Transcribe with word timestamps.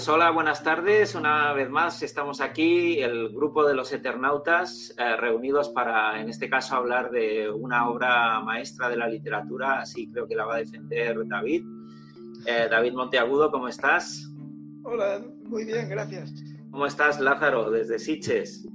Pues 0.00 0.08
hola, 0.08 0.30
buenas 0.30 0.62
tardes. 0.62 1.14
Una 1.14 1.52
vez 1.52 1.68
más 1.68 2.02
estamos 2.02 2.40
aquí, 2.40 3.00
el 3.00 3.28
grupo 3.34 3.68
de 3.68 3.74
los 3.74 3.92
Eternautas, 3.92 4.94
eh, 4.96 5.14
reunidos 5.16 5.68
para, 5.68 6.18
en 6.18 6.30
este 6.30 6.48
caso, 6.48 6.74
hablar 6.74 7.10
de 7.10 7.50
una 7.50 7.86
obra 7.86 8.40
maestra 8.40 8.88
de 8.88 8.96
la 8.96 9.06
literatura. 9.06 9.80
Así 9.80 10.10
creo 10.10 10.26
que 10.26 10.34
la 10.34 10.46
va 10.46 10.54
a 10.54 10.58
defender 10.60 11.18
David. 11.28 11.66
Eh, 12.46 12.68
David 12.70 12.94
Monteagudo, 12.94 13.50
¿cómo 13.50 13.68
estás? 13.68 14.26
Hola, 14.84 15.22
muy 15.44 15.66
bien, 15.66 15.90
gracias. 15.90 16.32
¿Cómo 16.70 16.86
estás, 16.86 17.20
Lázaro, 17.20 17.70
desde 17.70 17.98
Siches? 17.98 18.66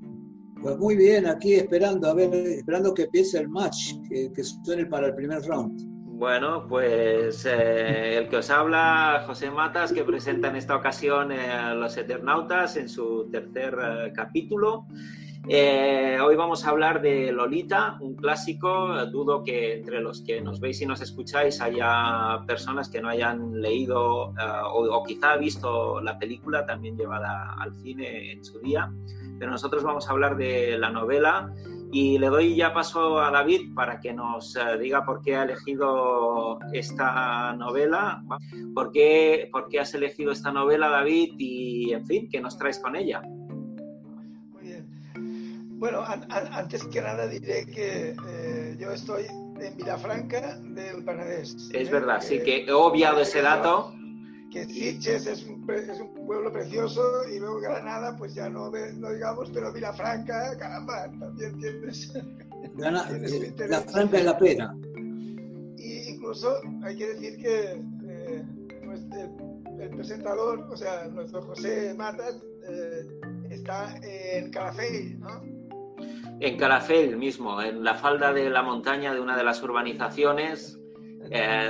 Pues 0.62 0.78
muy 0.78 0.95
bien, 0.95 1.26
aquí 1.26 1.55
esperando, 1.55 2.08
a 2.08 2.14
ver, 2.14 2.31
esperando 2.36 2.94
que 2.94 3.05
empiece 3.05 3.39
el 3.39 3.50
match, 3.50 3.95
que, 4.08 4.31
que 4.31 4.44
suene 4.44 4.86
para 4.86 5.08
el 5.08 5.16
primer 5.16 5.42
round. 5.42 5.95
Bueno, 6.18 6.66
pues 6.66 7.46
eh, 7.46 8.18
el 8.18 8.30
que 8.30 8.38
os 8.38 8.50
habla, 8.50 9.26
José 9.28 9.52
Matas, 9.52 9.92
que 9.92 10.06
presenta 10.06 10.48
en 10.48 10.56
esta 10.56 10.73
ocasión 10.78 11.30
eh, 11.34 11.76
Los 11.76 11.98
Eternautas 11.98 12.78
en 12.78 12.88
su 12.88 13.28
tercer 13.30 13.78
eh, 13.78 14.14
capítulo. 14.16 14.86
hoy 15.46 16.36
vamos 16.38 16.66
a 16.66 16.70
hablar 16.70 17.02
de 17.02 17.34
Lolita, 17.34 17.98
un 18.00 18.16
clásico. 18.16 19.06
Dudo 19.08 19.44
que 19.44 19.73
entre 19.73 20.00
los 20.00 20.22
que 20.22 20.40
nos 20.40 20.62
veis 20.62 20.82
y 20.82 20.86
nos 20.86 21.02
escucháis 21.02 21.59
haya 21.59 22.40
personas 22.48 22.88
que 22.88 23.02
no 23.02 23.09
hayan 23.09 23.62
leído 23.62 24.30
o, 24.30 24.88
o 24.90 25.04
quizá 25.04 25.36
visto 25.36 26.00
la 26.00 26.18
película, 26.18 26.66
también 26.66 26.95
llevada 26.95 27.56
al 27.59 27.76
cine 27.76 28.32
en 28.32 28.45
su 28.45 28.59
día. 28.59 28.90
Pero 29.38 29.52
nosotros 29.52 29.84
vamos 29.84 30.08
a 30.08 30.14
hablar 30.14 30.38
de 30.38 30.78
la 30.78 30.90
novela 30.92 31.52
y 31.96 32.18
le 32.18 32.28
doy 32.28 32.58
ya 32.58 32.74
paso 32.74 33.22
a 33.22 33.32
David 33.32 33.74
para 33.74 34.02
que 34.02 34.12
nos 34.12 34.58
eh, 34.58 34.78
diga 34.78 35.06
por 35.06 35.22
qué 35.22 35.38
ha 35.38 35.44
elegido 35.44 36.60
esta 36.74 37.54
novela, 37.54 38.22
por 38.74 38.92
qué, 38.92 39.48
por 39.50 39.70
qué 39.70 39.80
has 39.80 39.94
elegido 39.94 40.34
esta 40.34 40.52
novela, 40.52 40.90
David, 40.90 41.36
y 41.38 41.94
en 41.94 42.06
fin, 42.06 42.28
¿qué 42.30 42.42
nos 42.42 42.58
traes 42.58 42.80
con 42.80 42.98
ella? 42.98 43.22
Muy 43.22 44.62
bien. 44.62 44.90
Bueno, 45.80 46.04
antes 46.06 46.84
que 46.88 47.02
nada 47.02 47.28
diré 47.28 47.66
que 47.66 48.14
eh, 48.28 48.76
yo 48.78 48.92
estoy 48.92 49.28
en 49.62 49.78
Vilafranca 49.78 50.60
del 50.60 51.02
Panadés. 51.06 51.70
Es 51.72 51.90
verdad, 51.90 52.20
sí 52.20 52.44
que 52.44 52.66
he 52.66 52.73
obviado 52.73 53.22
ese 53.22 53.42
dato 53.42 53.94
que 54.56 54.66
Sitges 54.67 55.28
es 55.28 55.44
un, 55.44 55.70
es 55.70 56.00
un, 56.00 56.14
pueblo 56.25 56.50
precioso 56.50 57.03
y 57.30 57.39
luego 57.39 57.59
Granada, 57.59 58.16
pues 58.17 58.34
ya 58.34 58.48
no, 58.50 58.72
no 58.72 59.11
digamos, 59.11 59.52
pero 59.53 59.73
Vilafranca, 59.73 60.58
caramba, 60.58 61.11
también 61.20 61.59
tienes. 61.59 62.14
Eh, 62.78 63.53
la 63.70 63.81
Franca 63.81 64.17
es 64.17 64.26
la 64.26 64.38
pena. 64.38 64.76
Y 65.78 66.09
incluso 66.09 66.56
hay 66.83 66.98
que 66.98 67.08
decir 67.08 67.38
que 67.38 67.83
eh, 68.08 68.44
pues, 68.83 69.02
el, 69.80 69.89
presentador, 69.92 70.61
o 70.72 70.76
sea, 70.76 71.06
nuestro 71.08 71.44
José 71.44 71.94
Matas, 71.95 72.42
eh, 72.67 73.06
está 73.52 73.95
en 74.02 74.52
Calafell, 74.52 75.20
¿no? 75.20 75.44
En 76.39 76.58
Calafell 76.58 77.17
mismo, 77.17 77.61
en 77.61 77.83
la 77.83 77.94
falda 77.94 78.33
de 78.33 78.50
la 78.50 78.64
montaña 78.64 79.14
de 79.14 79.20
una 79.20 79.38
de 79.38 79.44
las 79.44 79.61
urbanizaciones, 79.61 80.80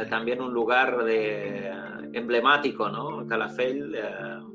también 0.10 0.42
un 0.42 0.54
lugar 0.54 1.04
de 1.04 1.72
emblemático, 2.18 2.90
¿no? 2.90 3.26
Calafell, 3.28 3.96
eh, 3.96 4.02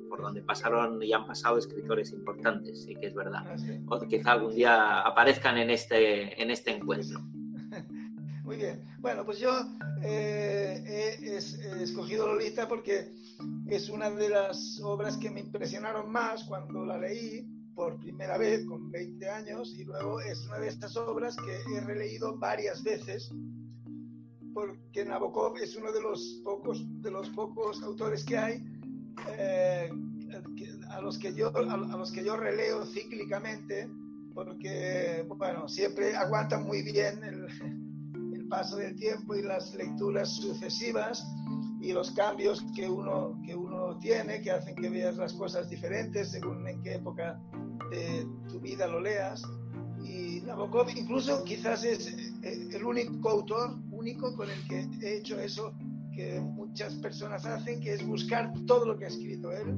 por 0.09 0.23
donde 0.23 0.43
pasaron 0.43 1.03
y 1.03 1.13
han 1.13 1.27
pasado 1.27 1.59
escritores 1.59 2.13
importantes, 2.13 2.83
sí 2.83 2.95
que 2.95 3.07
es 3.07 3.15
verdad. 3.15 3.45
Ah, 3.47 3.57
o 3.89 4.01
quizá 4.01 4.33
algún 4.33 4.55
día 4.55 5.01
aparezcan 5.01 5.59
en 5.59 5.71
este, 5.71 6.41
en 6.41 6.51
este 6.51 6.73
encuentro. 6.73 7.21
Muy 8.45 8.57
bien. 8.57 8.83
Bueno, 8.99 9.25
pues 9.25 9.39
yo 9.39 9.53
eh, 10.03 10.83
he, 10.87 11.37
escogido 11.83 12.27
Lolita 12.27 12.67
porque 12.67 13.13
es 13.69 13.89
una 13.89 14.11
de 14.11 14.29
las 14.29 14.81
obras 14.83 15.17
que 15.17 15.31
me 15.31 15.41
impresionaron 15.41 16.11
más 16.11 16.45
cuando 16.45 16.85
la 16.85 16.99
leí 16.99 17.47
por 17.75 17.99
primera 18.01 18.37
vez 18.37 18.67
con 18.67 18.91
20 18.91 19.29
años 19.29 19.73
y 19.79 19.85
luego 19.85 20.21
es 20.21 20.45
una 20.47 20.59
de 20.59 20.69
estas 20.69 20.97
obras 20.97 21.37
que 21.37 21.77
he 21.77 21.81
releído 21.81 22.37
varias 22.37 22.83
veces 22.83 23.33
porque 24.55 25.05
Nabokov 25.05 25.57
es 25.59 25.77
uno 25.77 25.93
de 25.93 26.01
los 26.01 26.41
pocos, 26.45 26.85
de 27.03 27.11
los 27.11 27.29
pocos 27.31 27.83
autores 27.83 28.25
que 28.25 28.39
hay 28.39 28.65
eh, 29.29 29.91
a, 30.91 31.01
los 31.01 31.19
que 31.19 31.35
yo, 31.35 31.55
a, 31.57 31.77
los 31.77 32.13
que 32.13 32.25
yo 32.25 32.37
releo 32.37 32.85
cíclicamente, 32.87 33.89
porque, 34.35 35.25
bueno, 35.27 35.69
siempre 35.69 36.15
aguantan 36.17 36.65
muy 36.65 36.83
bien 36.83 37.23
el, 37.25 37.47
el 38.35 38.49
paso 38.49 38.77
del 38.77 38.97
tiempo 38.97 39.35
y 39.35 39.43
las 39.43 39.75
lecturas 39.75 40.37
sucesivas 40.37 41.25
y 41.81 41.93
los 41.93 42.11
cambios 42.11 42.65
que 42.75 42.89
uno, 42.89 43.41
que 43.45 43.55
uno 43.55 43.99
tiene, 43.99 44.43
que 44.43 44.51
hacen 44.51 44.75
que 44.77 44.91
veas 44.91 45.17
las 45.17 45.33
cosas 45.33 45.69
diferentes 45.71 46.31
según 46.31 46.67
en 46.69 46.83
qué 46.83 46.95
época 46.95 47.41
de 47.91 48.27
tu 48.49 48.61
vida 48.61 48.87
lo 48.87 49.01
leas. 49.01 49.43
Y 50.05 50.41
Nabokov 50.43 50.89
incluso 50.95 51.43
quizás 51.45 51.85
es 51.85 52.09
eh, 52.43 52.69
el 52.73 52.85
único 52.85 53.31
autor 53.31 53.79
único 54.01 54.35
con 54.35 54.49
el 54.51 54.67
que 54.67 54.89
he 55.03 55.19
hecho 55.19 55.39
eso 55.39 55.75
que 56.15 56.41
muchas 56.41 56.95
personas 56.97 57.45
hacen, 57.47 57.81
que 57.81 57.95
es 57.95 58.07
buscar 58.07 58.53
todo 58.67 58.87
lo 58.87 58.99
que 58.99 59.05
ha 59.05 59.09
escrito 59.09 59.53
él, 59.53 59.77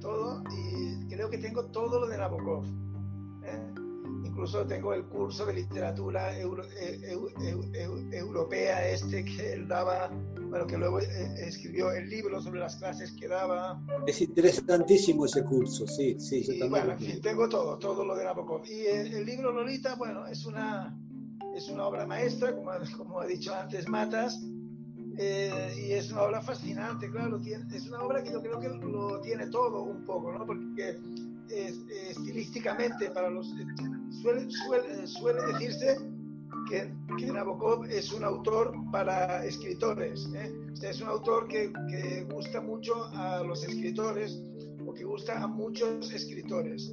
todo, 0.00 0.42
y 0.50 1.06
creo 1.08 1.30
que 1.30 1.38
tengo 1.38 1.64
todo 1.66 2.00
lo 2.00 2.06
de 2.08 2.18
Nabokov. 2.18 2.64
¿eh? 3.44 3.72
Incluso 4.24 4.66
tengo 4.66 4.92
el 4.92 5.04
curso 5.04 5.46
de 5.46 5.54
literatura 5.54 6.36
e, 6.36 6.42
e, 6.42 8.18
europea 8.18 8.88
este 8.88 9.24
que 9.24 9.54
él 9.54 9.66
daba, 9.66 10.10
bueno, 10.50 10.66
que 10.66 10.76
luego 10.76 11.00
eh, 11.00 11.34
escribió 11.38 11.90
el 11.92 12.10
libro 12.10 12.42
sobre 12.42 12.60
las 12.60 12.76
clases 12.76 13.12
que 13.12 13.28
daba. 13.28 13.80
Es 14.06 14.20
interesantísimo 14.20 15.24
ese 15.24 15.42
curso, 15.42 15.86
sí, 15.86 16.18
sí. 16.18 16.44
bueno, 16.68 16.92
en 16.92 16.98
fin, 16.98 17.20
tengo 17.22 17.48
todo, 17.48 17.78
todo 17.78 18.04
lo 18.04 18.14
de 18.14 18.24
Nabokov. 18.24 18.66
Y 18.66 18.86
el 18.86 19.24
libro 19.24 19.52
Lolita, 19.52 19.94
bueno, 19.94 20.26
es 20.26 20.44
una 20.44 20.94
es 21.56 21.68
una 21.68 21.86
obra 21.86 22.06
maestra, 22.06 22.54
como, 22.54 22.70
como 22.96 23.20
ha 23.20 23.26
dicho 23.26 23.54
antes 23.54 23.88
Matas, 23.88 24.40
eh, 25.18 25.74
y 25.76 25.92
es 25.92 26.12
una 26.12 26.22
obra 26.22 26.42
fascinante, 26.42 27.10
claro, 27.10 27.40
es 27.72 27.88
una 27.88 28.02
obra 28.02 28.22
que 28.22 28.30
yo 28.30 28.42
creo 28.42 28.60
que 28.60 28.68
lo 28.68 29.20
tiene 29.22 29.46
todo 29.46 29.82
un 29.82 30.04
poco, 30.04 30.32
¿no? 30.32 30.44
Porque 30.44 30.98
estilísticamente 32.10 33.10
para 33.10 33.30
los 33.30 33.54
suele, 34.22 34.50
suele, 35.06 35.46
decirse 35.52 35.96
que, 36.68 36.92
que, 37.16 37.26
Nabokov 37.32 37.84
es 37.86 38.12
un 38.12 38.24
autor 38.24 38.74
para 38.90 39.44
escritores, 39.44 40.28
¿eh? 40.34 40.52
o 40.72 40.76
sea, 40.76 40.90
es 40.90 41.00
un 41.00 41.08
autor 41.08 41.46
que, 41.48 41.72
que, 41.88 42.24
gusta 42.24 42.60
mucho 42.60 43.06
a 43.14 43.42
los 43.44 43.64
escritores 43.64 44.42
o 44.84 44.92
que 44.92 45.04
gusta 45.04 45.40
a 45.40 45.46
muchos 45.46 46.12
escritores. 46.12 46.92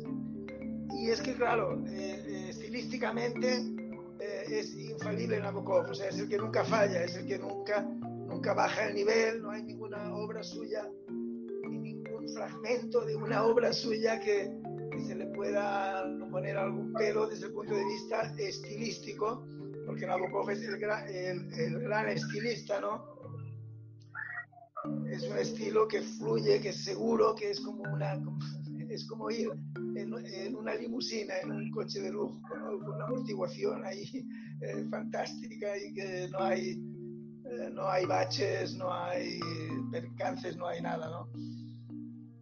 Y 0.96 1.10
es 1.10 1.22
que, 1.22 1.34
claro, 1.34 1.84
eh, 1.88 2.50
estilísticamente 2.50 3.73
es 4.60 4.76
infalible 4.76 5.40
Nabokov, 5.40 5.90
o 5.90 5.94
sea, 5.94 6.10
es 6.10 6.20
el 6.20 6.30
que 6.30 6.38
nunca 6.38 6.64
falla, 6.64 7.04
es 7.04 7.16
el 7.16 7.26
que 7.26 7.40
nunca, 7.40 7.82
nunca 7.82 8.54
baja 8.54 8.88
el 8.88 8.96
nivel, 8.96 9.42
no 9.42 9.52
hay 9.52 9.64
ninguna 9.64 10.14
obra 10.16 10.44
suya, 10.44 10.90
ni 11.70 11.78
ningún 11.78 12.28
fragmento 12.30 13.02
de 13.06 13.16
una 13.16 13.44
obra 13.44 13.74
suya 13.74 14.20
que, 14.20 14.52
se 15.08 15.16
le 15.16 15.26
pueda 15.28 16.06
poner 16.32 16.56
algún 16.56 16.94
pelo 16.94 17.28
desde 17.28 17.48
el 17.48 17.54
punto 17.54 17.74
de 17.74 17.84
vista 17.84 18.32
estilístico, 18.38 19.46
porque 19.86 20.06
Nabokov 20.06 20.52
es 20.52 20.62
el, 20.62 20.76
el 21.60 21.80
gran 21.80 22.08
estilista, 22.10 22.80
¿no? 22.80 23.14
Es 25.10 25.24
un 25.24 25.38
estilo 25.38 25.88
que 25.88 26.02
fluye, 26.02 26.62
que 26.62 26.70
es 26.70 26.84
seguro, 26.84 27.36
que 27.36 27.52
es 27.52 27.60
como 27.60 27.84
una 27.84 28.16
es 28.94 29.06
como 29.06 29.30
ir 29.32 29.50
en, 29.96 30.56
una 30.56 30.76
limusina, 30.76 31.34
en 31.42 31.52
un 31.52 31.72
coche 31.72 32.02
de 32.02 32.12
lujo, 32.12 32.40
con 32.48 32.94
una 32.94 33.06
amortiguación 33.06 33.84
ahí 33.86 34.28
eh, 34.62 34.86
fantástica 34.90 35.78
y 35.78 35.94
que 35.94 36.30
no 36.32 36.40
hay, 36.40 36.72
eh, 37.46 37.70
no 37.74 37.88
hay 37.88 38.06
baches, 38.06 38.76
no 38.76 38.94
hay 38.94 39.40
percances, 39.92 40.56
no 40.58 40.68
hay 40.68 40.82
nada, 40.82 41.10
¿no? 41.10 41.28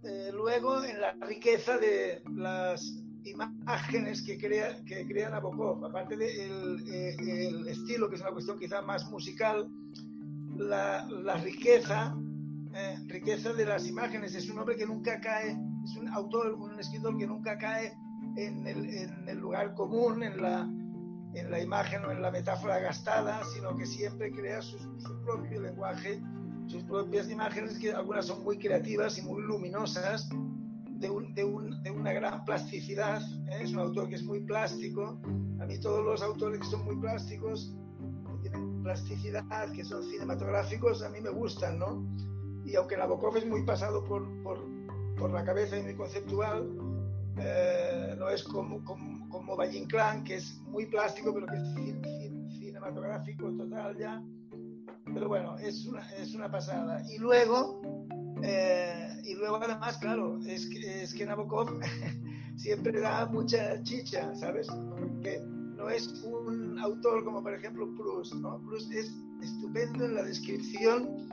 Eh, 0.03 0.31
luego, 0.33 0.83
en 0.83 0.99
la 0.99 1.13
riqueza 1.25 1.77
de 1.77 2.21
las 2.35 2.83
imágenes 3.23 4.21
que 4.23 4.37
crea, 4.37 4.83
que 4.83 5.05
crea 5.07 5.29
Nabokov, 5.29 5.85
aparte 5.85 6.17
del 6.17 6.83
de 6.83 7.47
el 7.47 7.67
estilo, 7.67 8.09
que 8.09 8.15
es 8.15 8.21
una 8.21 8.31
cuestión 8.31 8.59
quizá 8.59 8.81
más 8.81 9.09
musical, 9.09 9.69
la, 10.57 11.07
la 11.09 11.35
riqueza, 11.37 12.15
riqueza 13.07 13.53
de 13.53 13.65
las 13.65 13.87
imágenes, 13.87 14.33
es 14.33 14.49
un 14.49 14.57
hombre 14.57 14.75
que 14.75 14.87
nunca 14.87 15.19
cae 15.21 15.55
es 15.83 15.95
un 15.95 16.07
autor, 16.09 16.53
un 16.53 16.79
escritor 16.79 17.17
que 17.17 17.27
nunca 17.27 17.57
cae 17.57 17.97
en 18.35 18.65
el, 18.67 18.89
en 18.89 19.29
el 19.29 19.37
lugar 19.39 19.73
común, 19.73 20.23
en 20.23 20.41
la, 20.41 20.61
en 21.33 21.51
la, 21.51 21.59
imagen 21.59 22.05
o 22.05 22.11
en 22.11 22.21
la 22.21 22.31
metáfora 22.31 22.79
gastada, 22.79 23.43
sino 23.53 23.75
que 23.75 23.85
siempre 23.85 24.31
crea 24.31 24.61
su, 24.61 24.77
su, 24.77 25.21
propio 25.23 25.61
lenguaje, 25.61 26.21
sus 26.67 26.83
propias 26.83 27.29
imágenes, 27.29 27.77
que 27.79 27.91
algunas 27.91 28.27
son 28.27 28.43
muy 28.43 28.57
creativas 28.57 29.17
y 29.17 29.23
muy 29.23 29.41
luminosas, 29.41 30.29
de, 31.01 31.09
un, 31.09 31.33
de, 31.33 31.43
un, 31.43 31.81
de 31.83 31.91
una 31.91 32.13
gran 32.13 32.45
plasticidad. 32.45 33.21
¿eh? 33.49 33.61
Es 33.61 33.73
un 33.73 33.79
autor 33.79 34.07
que 34.07 34.15
es 34.15 34.23
muy 34.23 34.41
plástico. 34.41 35.19
A 35.59 35.65
mí 35.65 35.79
todos 35.79 36.05
los 36.05 36.21
autores 36.21 36.59
que 36.59 36.67
son 36.67 36.85
muy 36.85 36.95
plásticos, 36.97 37.75
que 38.43 38.49
tienen 38.49 38.83
plasticidad, 38.83 39.71
que 39.73 39.83
son 39.83 40.03
cinematográficos, 40.03 41.03
a 41.03 41.09
mí 41.09 41.19
me 41.21 41.29
gustan, 41.31 41.79
¿no? 41.79 42.05
Y 42.65 42.75
aunque 42.75 42.95
Nabokov 42.95 43.37
es 43.37 43.47
muy 43.47 43.63
pasado 43.63 44.03
por, 44.05 44.23
por 44.43 44.59
por 45.21 45.31
la 45.31 45.45
cabeza 45.45 45.77
y 45.77 45.83
muy 45.83 45.95
conceptual. 45.95 46.67
Eh, 47.37 48.15
no 48.17 48.27
es 48.29 48.43
como, 48.43 48.83
como, 48.83 49.29
como 49.29 49.55
Valle 49.55 49.77
Inclán, 49.77 50.23
que 50.23 50.37
es 50.37 50.59
muy 50.61 50.87
plástico, 50.87 51.31
pero 51.31 51.45
que 51.45 51.57
es 51.57 52.57
cinematográfico 52.57 53.51
total 53.55 53.95
ya. 53.97 54.21
Pero 55.13 55.27
bueno, 55.27 55.57
es 55.59 55.85
una, 55.85 56.01
es 56.13 56.33
una 56.33 56.49
pasada. 56.49 57.03
Y 57.07 57.19
luego, 57.19 58.07
eh, 58.41 59.21
y 59.23 59.35
luego 59.35 59.57
además, 59.57 59.97
claro, 59.97 60.39
es 60.45 60.67
que, 60.67 61.03
es 61.03 61.13
que 61.13 61.25
Nabokov 61.25 61.79
siempre 62.55 62.99
da 62.99 63.27
mucha 63.27 63.81
chicha, 63.83 64.33
¿sabes? 64.35 64.67
Porque 64.67 65.39
no 65.77 65.87
es 65.89 66.07
un 66.23 66.79
autor 66.79 67.23
como 67.23 67.43
por 67.43 67.53
ejemplo 67.53 67.93
Proust, 67.95 68.33
¿no? 68.35 68.59
Proust 68.63 68.91
es 68.91 69.15
estupendo 69.41 70.05
en 70.05 70.15
la 70.15 70.23
descripción 70.23 71.29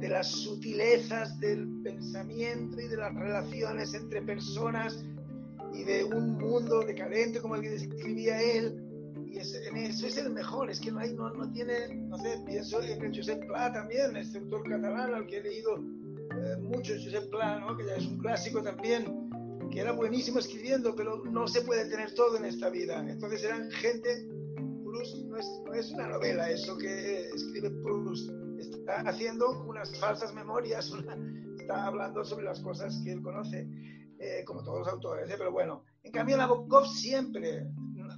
de 0.00 0.08
las 0.08 0.28
sutilezas 0.28 1.38
del 1.40 1.68
pensamiento 1.82 2.80
y 2.80 2.88
de 2.88 2.96
las 2.96 3.14
relaciones 3.14 3.94
entre 3.94 4.22
personas 4.22 5.04
y 5.72 5.84
de 5.84 6.04
un 6.04 6.38
mundo 6.38 6.80
decadente 6.80 7.40
como 7.40 7.56
el 7.56 7.62
que 7.62 7.70
describía 7.70 8.40
él. 8.40 8.78
Y 9.28 9.38
en 9.38 9.76
eso 9.76 10.06
es 10.06 10.18
el 10.18 10.30
mejor, 10.30 10.70
es 10.70 10.80
que 10.80 10.92
no, 10.92 10.98
hay, 10.98 11.14
no, 11.14 11.30
no 11.30 11.50
tiene, 11.52 11.94
no 11.94 12.18
sé, 12.18 12.42
pienso 12.44 12.82
en 12.82 13.02
el 13.02 13.16
Josep 13.16 13.46
Pla 13.46 13.72
también, 13.72 14.14
este 14.16 14.38
autor 14.38 14.68
catalán 14.68 15.14
al 15.14 15.26
que 15.26 15.38
he 15.38 15.42
leído 15.42 15.76
eh, 15.76 16.56
mucho, 16.60 16.92
Josep 16.94 17.30
Pla, 17.30 17.60
¿no? 17.60 17.76
que 17.76 17.86
ya 17.86 17.96
es 17.96 18.06
un 18.06 18.18
clásico 18.18 18.62
también, 18.62 19.30
que 19.70 19.80
era 19.80 19.92
buenísimo 19.92 20.38
escribiendo, 20.38 20.94
pero 20.94 21.24
no 21.24 21.48
se 21.48 21.62
puede 21.62 21.88
tener 21.88 22.12
todo 22.14 22.36
en 22.36 22.44
esta 22.44 22.68
vida. 22.68 23.04
Entonces 23.08 23.42
eran 23.42 23.70
gente, 23.70 24.28
no 25.32 25.38
es, 25.38 25.62
no 25.64 25.72
es 25.72 25.90
una 25.92 26.08
novela 26.08 26.50
eso 26.50 26.76
que 26.76 27.30
escribe 27.30 27.70
Proust, 27.82 28.30
está 28.58 29.00
haciendo 29.00 29.64
unas 29.64 29.98
falsas 29.98 30.34
memorias, 30.34 30.92
está 31.58 31.86
hablando 31.86 32.22
sobre 32.22 32.44
las 32.44 32.60
cosas 32.60 33.00
que 33.02 33.12
él 33.12 33.22
conoce, 33.22 33.66
eh, 34.18 34.44
como 34.44 34.62
todos 34.62 34.80
los 34.80 34.88
autores, 34.88 35.30
¿eh? 35.30 35.34
pero 35.38 35.50
bueno, 35.50 35.84
en 36.02 36.12
cambio 36.12 36.36
Nabokov 36.36 36.86
siempre 36.86 37.66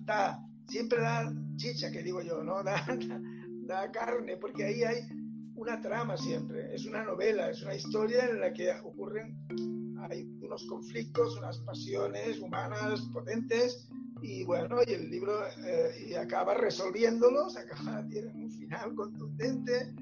da, 0.00 0.44
siempre 0.66 1.00
da 1.00 1.32
chicha, 1.54 1.92
que 1.92 2.02
digo 2.02 2.20
yo, 2.20 2.42
¿no? 2.42 2.64
Da, 2.64 2.84
da, 3.08 3.20
da 3.62 3.92
carne, 3.92 4.36
porque 4.36 4.64
ahí 4.64 4.82
hay 4.82 5.06
una 5.54 5.80
trama 5.80 6.16
siempre, 6.16 6.74
es 6.74 6.84
una 6.84 7.04
novela, 7.04 7.48
es 7.48 7.62
una 7.62 7.76
historia 7.76 8.28
en 8.28 8.40
la 8.40 8.52
que 8.52 8.72
ocurren 8.72 9.38
hay 10.10 10.24
unos 10.42 10.66
conflictos, 10.66 11.38
unas 11.38 11.58
pasiones 11.58 12.38
humanas 12.38 13.00
potentes 13.12 13.88
y 14.26 14.42
bueno, 14.42 14.78
y 14.86 14.90
el 14.90 15.10
libro 15.10 15.34
eh, 15.66 16.06
y 16.08 16.14
acaba 16.14 16.54
resolviéndolos, 16.54 17.58
acaba, 17.58 18.06
tiene 18.08 18.32
un 18.32 18.50
final 18.50 18.94
contundente 18.94 19.92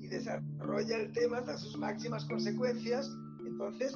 y 0.00 0.06
desarrolla 0.06 0.98
el 0.98 1.10
tema 1.10 1.38
hasta 1.38 1.56
sus 1.58 1.76
máximas 1.76 2.24
consecuencias. 2.26 3.10
Entonces, 3.44 3.92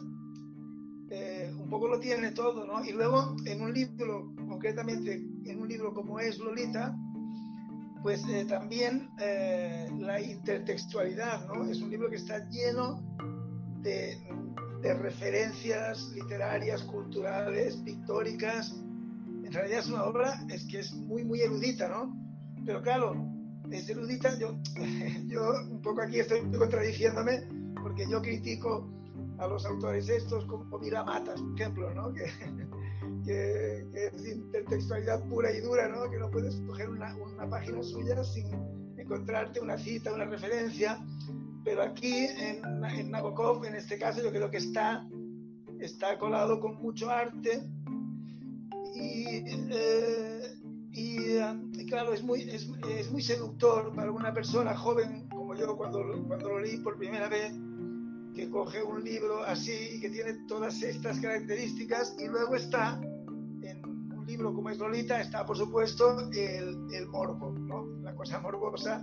eh, 1.11 1.55
un 1.57 1.71
poco 1.71 1.87
lo 1.87 2.01
tiene 2.01 2.33
todo, 2.33 2.67
¿no? 2.67 2.85
Y 2.85 2.95
luego, 2.95 3.37
en 3.45 3.63
un 3.63 3.73
libro, 3.73 4.35
concretamente 4.49 5.25
en 5.45 5.61
un 5.61 5.69
libro 5.69 5.95
como 5.95 6.19
es 6.19 6.41
Lolita, 6.41 6.93
pues 8.03 8.25
eh, 8.29 8.45
también 8.45 9.09
la 10.01 10.21
intertextualidad, 10.21 11.47
¿no? 11.47 11.65
Es 11.65 11.81
un 11.81 11.91
libro 11.91 12.11
que 12.11 12.17
está 12.17 12.45
lleno 12.51 13.01
de, 13.83 14.19
de 14.83 14.95
referencias 14.95 16.09
literarias, 16.13 16.83
culturales, 16.83 17.77
pictóricas. 17.77 18.83
En 19.47 19.53
realidad 19.53 19.79
es 19.79 19.87
una 19.87 20.05
obra, 20.05 20.45
es 20.51 20.65
que 20.67 20.81
es 20.81 20.93
muy, 20.93 21.25
muy 21.25 21.41
erudita, 21.41 21.89
¿no? 21.89 22.17
Pero 22.65 22.83
claro, 22.83 23.15
es 23.71 23.89
erudita, 23.89 24.37
yo, 24.39 24.59
yo 25.27 25.53
un 25.71 25.81
poco 25.81 26.03
aquí 26.03 26.19
estoy 26.19 26.41
contradiciéndome, 26.51 27.47
porque 27.81 28.09
yo 28.11 28.21
critico 28.21 28.91
a 29.39 29.47
los 29.47 29.65
autores 29.65 30.09
estos 30.09 30.45
como 30.47 30.79
Mira 30.81 31.05
Matas, 31.05 31.41
por 31.41 31.61
ejemplo, 31.61 31.95
¿no? 31.95 32.13
Que, 32.13 32.25
que, 33.25 33.87
que, 33.93 34.07
es 34.07 34.27
intertextualidad 34.27 35.23
pura 35.29 35.53
y 35.53 35.61
dura, 35.61 35.89
¿no? 35.89 36.11
Que 36.11 36.19
no 36.19 36.29
puedes 36.29 36.57
coger 36.67 36.91
una, 36.91 37.15
una 37.15 37.49
página 37.49 37.83
suya 37.85 38.25
sin 38.25 38.49
encontrarte 38.99 39.61
una 39.61 39.79
cita, 39.79 40.13
una 40.13 40.25
referencia 40.25 41.01
pero 41.67 41.83
aquí 41.83 42.15
en, 42.15 42.85
en, 42.85 43.11
Nabokov, 43.11 43.65
en 43.65 43.75
este 43.75 43.99
caso, 43.99 44.23
yo 44.23 44.31
creo 44.31 44.49
que 44.49 44.59
está, 44.59 45.05
está 45.81 46.17
colado 46.17 46.61
con 46.61 46.77
mucho 46.77 47.11
arte 47.11 47.69
y, 48.97 49.45
eh, 49.71 50.57
y, 50.93 51.87
claro, 51.87 52.15
es 52.15 52.23
muy, 52.23 52.43
es, 52.43 52.69
es, 52.89 53.11
muy 53.11 53.23
seductor 53.23 53.95
para 53.95 54.11
una 54.11 54.33
persona 54.33 54.75
joven 54.75 55.29
como 55.29 55.55
yo 55.55 55.77
cuando, 55.77 56.03
cuando 56.27 56.49
lo 56.49 56.61
leí 56.61 56.79
por 56.79 56.97
primera 56.97 57.29
vez, 57.29 57.53
que 58.35 58.51
coge 58.51 58.83
un 58.83 59.03
libro 59.05 59.43
así 59.45 60.01
que 60.01 60.11
tiene 60.11 60.35
todas 60.47 60.83
estas 60.83 61.21
características 61.21 62.17
y 62.19 62.29
luego 62.29 62.57
está 62.57 63.01
en 63.63 63.85
un 63.85 64.27
libro 64.27 64.55
como 64.55 64.71
es 64.71 64.79
Lolita, 64.79 65.21
está 65.21 65.45
por 65.45 65.57
supuesto 65.57 66.31
el, 66.33 66.77
el 66.93 67.07
morbo, 67.09 67.53
¿no? 67.53 67.87
la 68.03 68.15
cosa 68.15 68.41
morbosa 68.41 69.03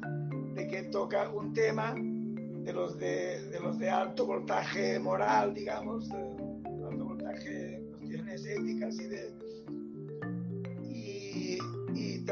de 0.55 0.67
que 0.67 0.83
toca 0.83 1.29
un 1.29 1.53
tema 1.53 1.95
de 1.95 2.73
los 2.73 2.97
de, 2.97 3.49
de, 3.49 3.59
los 3.59 3.77
de 3.77 3.89
alto 3.89 4.25
voltaje 4.25 4.99
moral, 4.99 5.53
digamos, 5.53 6.09
de 6.09 6.85
alto 6.89 7.05
voltaje, 7.05 7.83
cuestiones 7.97 8.45
éticas 8.45 8.95
y 8.99 9.07
de... 9.07 9.42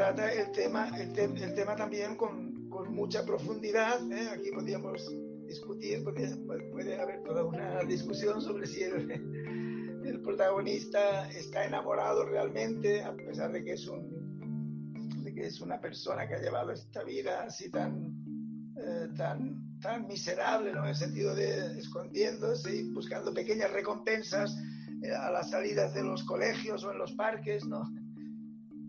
Trata 0.02 0.34
el 0.34 0.52
tema, 0.52 0.90
el, 0.98 1.14
te, 1.14 1.26
el, 1.26 1.54
tema 1.54 1.76
también 1.76 2.16
con, 2.16 2.68
con 2.70 2.92
mucha 2.92 3.24
profundidad. 3.24 4.02
¿eh? 4.12 4.30
Aquí 4.34 4.50
podríamos 4.50 5.08
discutir, 5.46 6.04
puede, 6.04 6.36
puede, 6.72 7.00
haber 7.00 7.22
toda 7.22 7.44
una 7.44 7.84
discusión 7.84 8.42
sobre 8.42 8.66
si 8.66 8.82
el, 8.82 9.12
el 10.04 10.22
protagonista 10.24 11.30
está 11.30 11.66
enamorado 11.66 12.26
realmente, 12.26 13.04
a 13.04 13.16
pesar 13.16 13.52
de 13.52 13.64
que 13.64 13.74
es 13.74 13.88
un 13.88 15.22
de 15.24 15.36
que 15.36 15.46
es 15.46 15.62
una 15.62 15.80
persona 15.80 16.28
que 16.28 16.34
ha 16.34 16.42
llevado 16.42 16.72
esta 16.72 17.04
vida 17.04 17.44
así 17.44 17.70
tan, 17.70 18.74
eh, 18.78 19.08
tan 19.16 19.78
tan 19.82 20.08
miserable, 20.08 20.74
¿no? 20.74 20.82
En 20.82 20.90
el 20.90 20.96
sentido 20.96 21.36
de 21.36 21.78
escondiéndose 21.78 22.76
y 22.76 22.92
buscando 22.92 23.36
pequeñas 23.36 23.72
recompensas 23.72 24.58
eh, 25.04 25.12
a 25.14 25.30
las 25.30 25.52
salidas 25.52 25.94
de 25.94 26.02
los 26.02 26.24
colegios 26.24 26.84
o 26.86 26.92
en 26.92 26.98
los 26.98 27.12
parques, 27.12 27.68
¿no? 27.68 27.84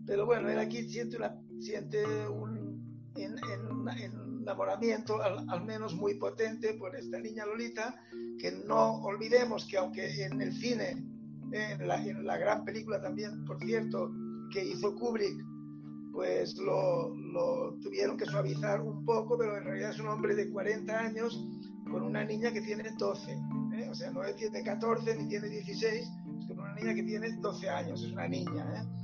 Pero 0.05 0.25
bueno, 0.25 0.49
él 0.49 0.59
aquí 0.59 0.83
siente, 0.89 1.17
una, 1.17 1.35
siente 1.59 2.05
un 2.27 2.73
en, 3.15 3.35
en, 3.37 4.39
enamoramiento, 4.41 5.21
al, 5.21 5.49
al, 5.49 5.63
menos 5.63 5.95
muy 5.95 6.15
potente, 6.15 6.73
por 6.73 6.95
esta 6.95 7.19
niña 7.19 7.45
Lolita, 7.45 7.95
que 8.39 8.51
no 8.51 9.01
olvidemos 9.03 9.65
que 9.65 9.77
aunque 9.77 10.25
en 10.25 10.41
el 10.41 10.53
cine, 10.53 11.05
en 11.51 11.87
la, 11.87 12.03
en 12.03 12.25
la 12.25 12.37
gran 12.37 12.65
película 12.65 13.01
también, 13.01 13.45
por 13.45 13.59
cierto, 13.59 14.11
que 14.51 14.63
hizo 14.65 14.95
Kubrick, 14.95 15.45
pues 16.11 16.57
lo, 16.57 17.15
lo, 17.15 17.75
tuvieron 17.81 18.17
que 18.17 18.25
suavizar 18.25 18.81
un 18.81 19.03
poco, 19.03 19.37
pero 19.37 19.57
en 19.57 19.63
realidad 19.63 19.91
es 19.91 19.99
un 19.99 20.07
hombre 20.07 20.35
de 20.35 20.49
40 20.49 20.99
años 20.99 21.43
con 21.89 22.03
una 22.03 22.23
niña 22.23 22.51
que 22.51 22.61
tiene 22.61 22.83
12. 22.97 23.31
¿eh? 23.31 23.87
O 23.89 23.95
sea, 23.95 24.11
no 24.11 24.21
tiene 24.35 24.63
14 24.63 25.15
ni 25.15 25.27
tiene 25.27 25.49
16, 25.49 25.93
es 25.93 26.47
con 26.47 26.59
una 26.59 26.75
niña 26.75 26.93
que 26.93 27.03
tiene 27.03 27.31
12 27.41 27.69
años, 27.69 28.03
es 28.03 28.11
una 28.11 28.27
niña. 28.27 28.63
¿eh? 28.75 29.02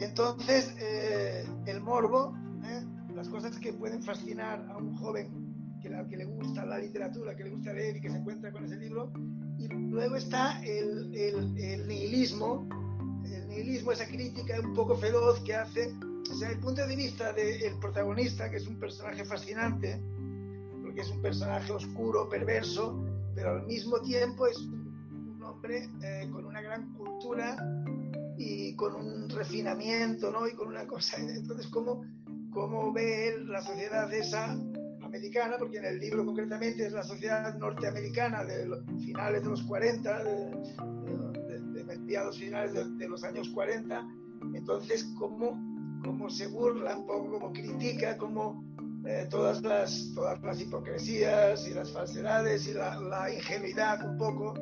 Entonces, 0.00 0.74
eh, 0.78 1.44
el 1.66 1.80
morbo, 1.80 2.34
¿eh? 2.64 2.84
las 3.14 3.28
cosas 3.28 3.58
que 3.58 3.72
pueden 3.72 4.02
fascinar 4.02 4.66
a 4.70 4.78
un 4.78 4.94
joven 4.96 5.78
que, 5.82 5.90
la, 5.90 6.06
que, 6.06 6.16
le 6.16 6.24
gusta 6.24 6.64
la 6.64 6.78
literatura, 6.78 7.36
que 7.36 7.44
le 7.44 7.50
gusta 7.50 7.72
leer 7.72 7.96
y 7.96 8.00
que 8.00 8.10
se 8.10 8.16
encuentra 8.16 8.52
con 8.52 8.64
ese 8.64 8.76
libro, 8.76 9.12
y 9.58 9.68
luego 9.68 10.16
está 10.16 10.62
el, 10.62 11.14
el, 11.14 11.58
el 11.58 11.88
nihilismo 11.88 12.66
nihilismo, 13.50 13.92
esa 13.92 14.06
crítica 14.06 14.58
un 14.60 14.74
poco 14.74 14.96
feroz 14.96 15.40
que 15.40 15.54
hace, 15.54 15.94
o 16.30 16.34
sea, 16.34 16.50
el 16.50 16.60
punto 16.60 16.86
de 16.86 16.96
vista 16.96 17.32
del 17.32 17.78
protagonista, 17.80 18.50
que 18.50 18.56
es 18.56 18.66
un 18.66 18.78
personaje 18.78 19.24
fascinante, 19.24 20.00
porque 20.82 21.02
es 21.02 21.10
un 21.10 21.20
personaje 21.20 21.72
oscuro, 21.72 22.28
perverso, 22.28 23.04
pero 23.34 23.50
al 23.50 23.66
mismo 23.66 24.00
tiempo 24.00 24.46
es 24.46 24.58
un 24.58 25.42
hombre 25.42 25.88
eh, 26.02 26.28
con 26.32 26.44
una 26.46 26.60
gran 26.62 26.92
cultura 26.94 27.56
y 28.42 28.74
con 28.74 28.94
un 28.94 29.28
refinamiento, 29.28 30.30
¿no? 30.30 30.48
Y 30.48 30.54
con 30.54 30.68
una 30.68 30.86
cosa, 30.86 31.18
entonces, 31.18 31.66
¿cómo, 31.66 32.06
cómo 32.50 32.90
ve 32.90 33.28
él 33.28 33.46
la 33.50 33.60
sociedad 33.60 34.12
esa 34.14 34.58
americana, 35.02 35.56
porque 35.58 35.76
en 35.76 35.84
el 35.84 35.98
libro 35.98 36.24
concretamente 36.24 36.86
es 36.86 36.92
la 36.92 37.02
sociedad 37.02 37.54
norteamericana 37.58 38.42
de 38.44 38.64
los 38.66 38.82
finales 39.04 39.42
de 39.42 39.50
los 39.50 39.62
40, 39.64 40.24
de, 40.24 41.84
mediados 41.84 42.38
finales 42.38 42.72
de, 42.72 42.88
de, 42.96 43.08
los 43.08 43.22
años 43.24 43.50
40. 43.50 44.08
Entonces, 44.54 45.04
cómo, 45.18 45.60
cómo 46.02 46.30
se 46.30 46.46
burla 46.46 46.96
un 46.96 47.06
poco, 47.06 47.32
cómo 47.32 47.52
critica, 47.52 48.16
cómo 48.16 48.64
eh, 49.04 49.26
todas, 49.28 49.60
las, 49.60 50.12
todas 50.14 50.40
las 50.42 50.58
hipocresías 50.62 51.68
y 51.68 51.74
las 51.74 51.92
falsedades 51.92 52.66
y 52.68 52.72
la, 52.72 52.98
la 53.00 53.34
ingenuidad 53.34 54.02
un 54.08 54.16
poco 54.16 54.54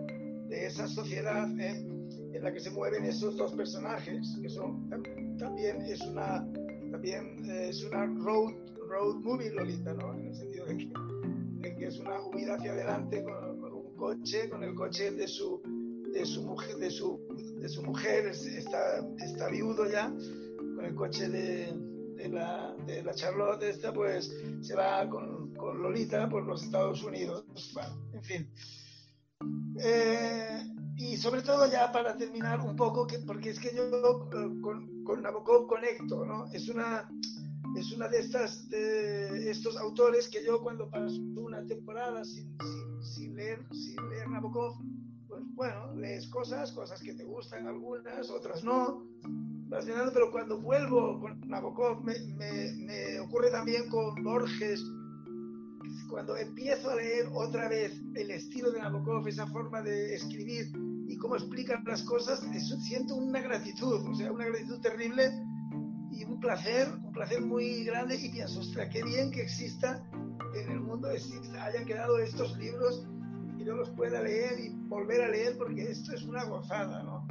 de 0.48 0.66
esa 0.66 0.88
sociedad 0.88 1.48
eh, 1.60 1.97
en 2.38 2.44
la 2.44 2.52
que 2.52 2.60
se 2.60 2.70
mueven 2.70 3.04
esos 3.04 3.36
dos 3.36 3.52
personajes, 3.52 4.38
que 4.40 4.48
son 4.48 4.88
también 5.38 5.82
es 5.82 6.00
una 6.02 6.46
también 6.92 7.44
eh, 7.50 7.68
es 7.70 7.82
una 7.82 8.06
road 8.06 8.54
road 8.88 9.16
movie 9.16 9.50
Lolita, 9.50 9.92
¿no? 9.94 10.14
En 10.14 10.28
el 10.28 10.34
sentido 10.34 10.66
de 10.66 10.76
que, 11.76 11.86
es 11.86 11.98
una 11.98 12.22
huida 12.22 12.54
hacia 12.54 12.72
adelante 12.72 13.24
con, 13.24 13.60
con 13.60 13.72
un 13.72 13.96
coche, 13.96 14.48
con 14.48 14.62
el 14.62 14.74
coche 14.74 15.10
de 15.10 15.26
su, 15.26 15.60
de 16.12 16.24
su 16.24 16.42
mujer, 16.42 16.76
de 16.76 16.90
su, 16.90 17.20
de 17.60 17.68
su 17.68 17.82
mujer 17.82 18.26
está, 18.26 19.04
está 19.18 19.48
viudo 19.48 19.90
ya, 19.90 20.08
con 20.76 20.84
el 20.84 20.94
coche 20.94 21.28
de, 21.28 21.72
de 22.14 22.28
la, 22.28 22.74
de 22.86 23.02
la 23.02 23.14
Charlotte 23.14 23.64
esta, 23.64 23.92
pues 23.92 24.32
se 24.60 24.74
va 24.76 25.08
con, 25.08 25.52
con 25.54 25.82
Lolita 25.82 26.28
por 26.28 26.44
los 26.44 26.62
Estados 26.62 27.02
Unidos. 27.02 27.44
en 28.12 28.22
fin. 28.22 28.50
Eh, 29.80 30.77
y 30.98 31.16
sobre 31.16 31.42
todo 31.42 31.70
ya 31.70 31.92
para 31.92 32.16
terminar 32.16 32.60
un 32.60 32.74
poco, 32.74 33.06
que, 33.06 33.20
porque 33.20 33.50
es 33.50 33.60
que 33.60 33.74
yo 33.74 34.28
eh, 34.32 34.60
con, 34.60 35.04
con 35.04 35.22
Nabokov 35.22 35.68
conecto, 35.68 36.26
¿no? 36.26 36.46
Es 36.52 36.68
una, 36.68 37.08
es 37.76 37.92
una 37.92 38.08
de 38.08 38.18
estas 38.18 38.68
de 38.68 39.48
estos 39.48 39.76
autores 39.76 40.28
que 40.28 40.44
yo 40.44 40.60
cuando 40.60 40.90
paso 40.90 41.20
una 41.36 41.64
temporada 41.66 42.24
sin, 42.24 42.56
sin, 42.58 43.02
sin, 43.04 43.36
leer 43.36 43.64
sin 43.70 43.96
leer 44.10 44.28
Nabokov 44.28 44.74
pues 45.28 45.42
bueno 45.54 45.94
lees 45.94 46.26
cosas 46.28 46.72
cosas 46.72 47.00
que 47.00 47.14
te 47.14 47.24
gustan 47.24 47.66
algunas 47.66 48.30
otras 48.30 48.64
no 48.64 49.06
pero 49.70 50.32
cuando 50.32 50.60
vuelvo 50.60 51.20
con 51.20 51.40
Nabokov 51.46 52.02
me, 52.02 52.18
me, 52.36 52.72
me 52.72 53.20
ocurre 53.20 53.50
también 53.50 53.88
con 53.90 54.22
Borges 54.24 54.82
cuando 56.08 56.36
empiezo 56.36 56.90
a 56.90 56.96
leer 56.96 57.28
otra 57.34 57.68
vez 57.68 58.00
el 58.14 58.30
estilo 58.30 58.70
de 58.70 58.80
Nabokov 58.80 59.28
esa 59.28 59.46
forma 59.48 59.82
de 59.82 60.14
escribir 60.14 60.72
y 61.08 61.16
cómo 61.16 61.34
explican 61.34 61.82
las 61.84 62.02
cosas 62.02 62.40
siento 62.80 63.16
una 63.16 63.40
gratitud 63.40 64.06
o 64.06 64.14
sea 64.14 64.30
una 64.30 64.44
gratitud 64.44 64.80
terrible 64.80 65.32
y 66.10 66.24
un 66.24 66.40
placer, 66.40 66.88
un 67.04 67.12
placer 67.12 67.40
muy 67.40 67.84
grande 67.84 68.16
y 68.16 68.30
pienso, 68.30 68.60
ostras, 68.60 68.88
qué 68.92 69.02
bien 69.04 69.30
que 69.30 69.42
exista 69.42 70.02
en 70.54 70.72
el 70.72 70.80
mundo, 70.80 71.10
exista, 71.10 71.64
hayan 71.64 71.84
quedado 71.84 72.18
estos 72.18 72.56
libros 72.58 73.06
y 73.56 73.64
yo 73.64 73.76
los 73.76 73.90
pueda 73.90 74.22
leer 74.22 74.58
y 74.58 74.70
volver 74.88 75.22
a 75.22 75.28
leer 75.28 75.56
porque 75.56 75.82
esto 75.82 76.12
es 76.12 76.24
una 76.24 76.44
gozada, 76.44 77.02
¿no? 77.02 77.26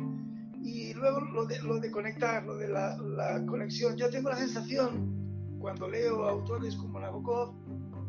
Y 0.62 0.94
luego 0.94 1.22
lo 1.22 1.46
de, 1.46 1.62
lo 1.62 1.80
de 1.80 1.92
conectar, 1.92 2.46
lo 2.46 2.56
de 2.56 2.68
la, 2.68 2.98
la 2.98 3.46
conexión. 3.46 3.96
Yo 3.96 4.10
tengo 4.10 4.30
la 4.30 4.38
sensación, 4.38 5.58
cuando 5.60 5.90
leo 5.90 6.26
autores 6.26 6.76
como 6.76 7.00
Nabokov, 7.00 7.56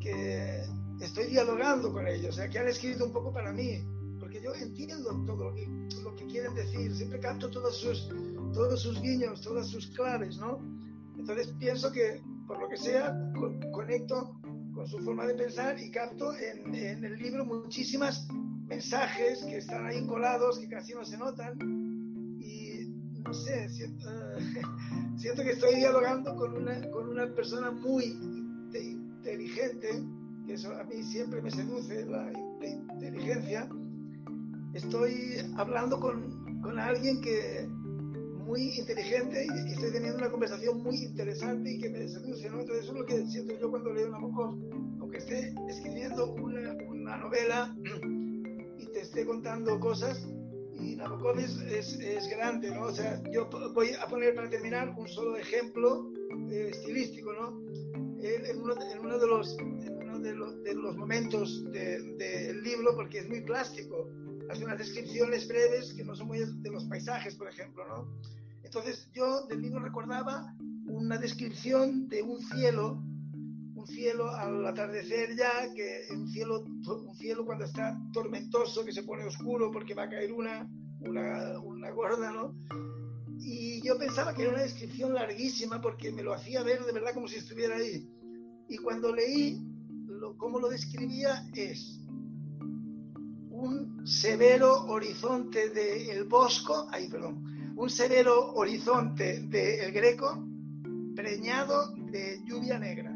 que 0.01 0.63
estoy 1.01 1.27
dialogando 1.27 1.93
con 1.93 2.07
ellos, 2.07 2.31
o 2.31 2.39
sea, 2.39 2.49
que 2.49 2.59
han 2.59 2.69
escrito 2.69 3.07
un 3.07 3.13
poco 3.13 3.33
para 3.33 3.53
mí, 3.53 3.85
porque 4.29 4.43
yo 4.45 4.55
entiendo 4.55 5.25
todo 5.25 5.49
lo 5.49 5.55
que, 5.55 5.67
lo 6.05 6.15
que 6.15 6.27
quieren 6.27 6.55
decir, 6.55 6.95
siempre 6.95 7.19
capto 7.19 7.49
todos 7.49 7.79
sus, 7.79 8.11
todos 8.53 8.83
sus 8.83 9.01
guiños, 9.01 9.41
todas 9.41 9.69
sus 9.69 9.87
claves, 9.89 10.37
¿no? 10.37 10.61
Entonces 11.17 11.55
pienso 11.59 11.91
que, 11.91 12.21
por 12.47 12.61
lo 12.61 12.69
que 12.69 12.77
sea, 12.77 13.17
conecto 13.73 14.39
con 14.75 14.87
su 14.87 14.99
forma 14.99 15.27
de 15.27 15.33
pensar 15.33 15.81
y 15.81 15.91
capto 15.91 16.35
en, 16.37 16.75
en 16.75 17.05
el 17.07 17.17
libro 17.17 17.47
muchísimas 17.47 18.29
mensajes 18.67 19.43
que 19.45 19.57
están 19.57 19.87
ahí 19.87 20.07
colados, 20.07 20.59
que 20.59 20.69
casi 20.69 20.93
no 20.93 21.07
se 21.07 21.17
notan. 21.17 21.57
Y 22.39 22.87
no 23.25 23.33
sé, 23.33 23.67
siento, 23.71 24.11
siento 25.17 25.43
que 25.43 25.53
estoy 25.53 25.77
dialogando 25.77 26.37
con 26.37 26.55
una, 26.55 26.87
con 26.91 27.09
una 27.09 27.35
persona 27.35 27.71
muy 27.71 28.05
inteligente, 28.75 29.89
que 30.47 30.53
eso 30.53 30.71
a 30.75 30.85
mí 30.85 31.03
siempre 31.03 31.41
me 31.41 31.51
seduce, 31.51 32.05
la 32.05 32.31
inteligencia. 32.61 33.71
Estoy 34.75 35.37
hablando 35.57 35.99
con, 35.99 36.61
con 36.63 36.79
alguien 36.79 37.21
que, 37.21 37.69
muy 38.49 38.79
inteligente 38.79 39.47
y, 39.47 39.73
estoy 39.73 39.93
teniendo 39.93 40.17
una 40.19 40.31
conversación 40.31 40.83
muy 40.83 40.97
interesante 40.97 41.71
y 41.71 41.79
que 41.79 41.91
me 41.91 42.09
seduce, 42.09 42.49
¿no? 42.49 42.61
Entonces 42.61 42.85
eso 42.85 42.93
es 42.95 42.99
lo 42.99 43.07
que 43.07 43.27
siento 43.27 43.53
yo 43.61 43.71
cuando 43.71 43.93
leo 43.93 44.09
Nabokov, 44.09 44.57
aunque 45.01 45.19
esté 45.19 45.55
escribiendo 45.69 46.33
una, 46.33 46.73
una 46.89 47.17
novela 47.19 47.77
y 48.79 48.87
te 48.87 49.01
esté 49.01 49.27
contando 49.27 49.79
cosas, 49.79 50.27
y 50.81 50.97
Nabokov 50.97 51.39
es, 51.39 51.61
es, 51.61 51.99
es, 52.01 52.31
grande, 52.31 52.71
¿no? 52.71 52.85
O 52.85 52.93
sea, 52.93 53.23
yo 53.31 53.51
voy 53.75 53.91
a 53.91 54.07
poner 54.07 54.35
para 54.35 54.49
terminar 54.49 54.95
un 54.97 55.07
solo 55.09 55.37
ejemplo 55.37 56.11
eh, 56.51 56.71
estilístico, 56.71 57.33
¿no? 57.35 57.61
Él, 58.23 58.47
en, 58.47 58.63
uno, 58.63 58.75
en, 58.81 58.99
uno, 59.01 59.19
de 59.19 59.27
los, 59.27 59.59
en 59.59 60.03
uno 60.03 60.19
de 60.21 60.35
los, 60.35 60.63
de 60.63 60.75
los 60.75 60.97
momentos 60.97 61.65
del 61.71 62.17
de, 62.17 62.55
libro, 62.63 62.97
porque 62.97 63.19
es 63.19 63.29
muy 63.29 63.43
plástico, 63.43 64.09
hace 64.51 64.65
unas 64.65 64.79
descripciones 64.79 65.47
breves 65.47 65.93
que 65.95 66.05
no 66.05 66.15
son 66.15 66.29
muy 66.29 66.39
de 66.39 66.71
los 66.71 66.85
paisajes, 66.85 67.35
por 67.35 67.49
ejemplo, 67.49 67.87
¿no? 67.87 68.09
Entonces 68.63 69.09
yo 69.15 69.47
del 69.47 69.63
libro 69.63 69.81
recordaba 69.81 70.55
una 70.87 71.19
descripción 71.19 72.09
de 72.09 72.23
un 72.23 72.41
cielo, 72.41 73.03
un 73.75 73.87
cielo 73.87 74.31
al 74.31 74.67
atardecer 74.67 75.37
ya, 75.37 75.73
que 75.75 76.07
un 76.15 76.29
cielo, 76.29 76.65
un 76.65 77.15
cielo 77.15 77.45
cuando 77.45 77.65
está 77.65 77.99
tormentoso, 78.13 78.85
que 78.85 78.93
se 78.93 79.03
pone 79.03 79.25
oscuro 79.25 79.71
porque 79.71 79.95
va 79.95 80.05
a 80.05 80.11
caer 80.11 80.33
una, 80.33 80.69
una, 81.01 81.59
una 81.61 81.91
gorda, 81.91 82.33
¿no? 82.33 82.55
Y 83.41 83.81
yo 83.83 83.97
pensaba 83.97 84.35
que 84.35 84.43
era 84.43 84.53
una 84.53 84.63
descripción 84.63 85.15
larguísima 85.15 85.81
porque 85.81 86.11
me 86.11 86.23
lo 86.23 86.35
hacía 86.35 86.63
ver 86.63 86.85
de 86.85 86.93
verdad 86.93 87.15
como 87.15 87.29
si 87.29 87.37
estuviera 87.37 87.77
ahí. 87.77 88.07
Y 88.69 88.77
cuando 88.79 89.15
leí 89.15 89.63
lo, 90.07 90.37
cómo 90.37 90.59
lo 90.59 90.69
describía 90.69 91.49
es 91.55 91.98
un 93.59 94.07
severo 94.07 94.85
horizonte 94.87 95.71
del 95.71 96.25
bosco, 96.25 96.87
ahí 96.93 97.09
perdón, 97.09 97.75
un 97.77 97.91
severo 97.91 98.55
horizonte 98.55 99.41
del 99.41 99.93
Greco 99.93 100.47
preñado 101.17 101.93
de 102.13 102.41
lluvia 102.45 102.79
negra. 102.79 103.13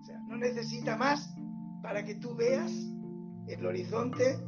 O 0.00 0.04
sea, 0.04 0.18
no 0.26 0.36
necesita 0.36 0.96
más 0.96 1.32
para 1.82 2.04
que 2.04 2.16
tú 2.16 2.34
veas 2.34 2.72
el 3.46 3.64
horizonte, 3.64 4.38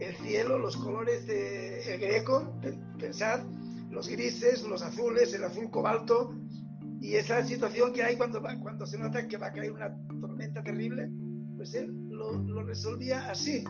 el 0.00 0.16
cielo, 0.16 0.58
los 0.58 0.76
colores 0.76 1.24
del 1.26 2.00
Greco, 2.00 2.52
pensad, 2.98 3.44
los 3.90 4.08
grises, 4.08 4.64
los 4.64 4.82
azules, 4.82 5.32
el 5.32 5.44
azul 5.44 5.70
cobalto, 5.70 6.34
y 7.00 7.14
esa 7.14 7.44
situación 7.44 7.92
que 7.92 8.02
hay 8.02 8.16
cuando, 8.16 8.42
cuando 8.60 8.86
se 8.86 8.98
nota 8.98 9.28
que 9.28 9.36
va 9.36 9.48
a 9.48 9.52
caer 9.52 9.70
una 9.70 9.94
tormenta 10.20 10.62
terrible, 10.64 11.08
pues 11.56 11.74
él 11.74 12.03
lo, 12.14 12.62
resolvía 12.62 13.30
así, 13.30 13.64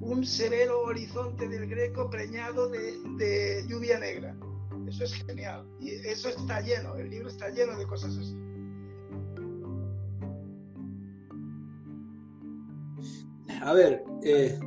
un 0.00 0.24
severo 0.24 0.82
horizonte 0.82 1.48
del 1.48 1.68
Greco 1.68 2.10
preñado 2.10 2.68
de, 2.68 2.98
de, 3.18 3.66
lluvia 3.68 3.98
negra. 3.98 4.36
Eso 4.88 5.04
es 5.04 5.14
genial. 5.14 5.66
Y 5.80 5.90
eso 5.90 6.28
está 6.28 6.60
lleno, 6.60 6.96
el 6.96 7.10
libro 7.10 7.28
está 7.28 7.48
lleno 7.50 7.76
de 7.78 7.86
cosas 7.86 8.16
así. 8.16 8.36
A 13.62 13.72
ver, 13.72 14.04
eh, 14.22 14.58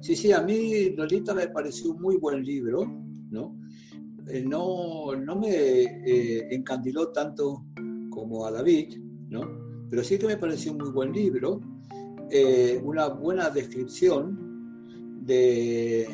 sí, 0.00 0.14
sí, 0.14 0.32
a 0.32 0.40
mí 0.40 0.90
Lolita 0.90 1.34
me 1.34 1.48
pareció 1.48 1.90
un 1.90 2.00
muy 2.00 2.16
buen 2.18 2.44
libro, 2.44 2.86
¿no? 3.30 3.58
Eh, 4.28 4.44
no, 4.46 5.14
no 5.16 5.36
me 5.36 5.50
eh, 5.50 6.54
encandiló 6.54 7.08
tanto 7.08 7.64
como 8.10 8.46
a 8.46 8.52
David, 8.52 8.96
¿no? 9.28 9.40
Pero 9.90 10.04
sí 10.04 10.18
que 10.18 10.26
me 10.26 10.36
pareció 10.36 10.72
un 10.72 10.78
muy 10.78 10.90
buen 10.90 11.12
libro, 11.12 11.60
eh, 12.30 12.80
una 12.82 13.08
buena 13.08 13.50
descripción 13.50 14.54
de, 15.24 16.06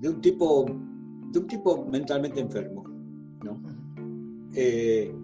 de, 0.00 0.08
un 0.08 0.20
tipo, 0.20 0.64
de 1.32 1.38
un 1.38 1.46
tipo 1.46 1.86
mentalmente 1.86 2.40
enfermo, 2.40 2.84
¿no? 3.42 3.62
Eh, 4.54 5.14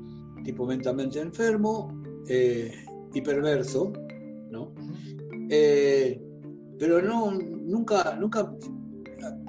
tipo 0.45 0.67
mentalmente 0.67 1.21
enfermo 1.21 2.03
eh, 2.29 2.73
y 3.13 3.21
perverso, 3.21 3.93
¿no? 4.51 4.73
Eh, 5.51 6.21
pero 6.79 7.03
no, 7.03 7.33
nunca, 7.33 8.17
nunca 8.19 8.55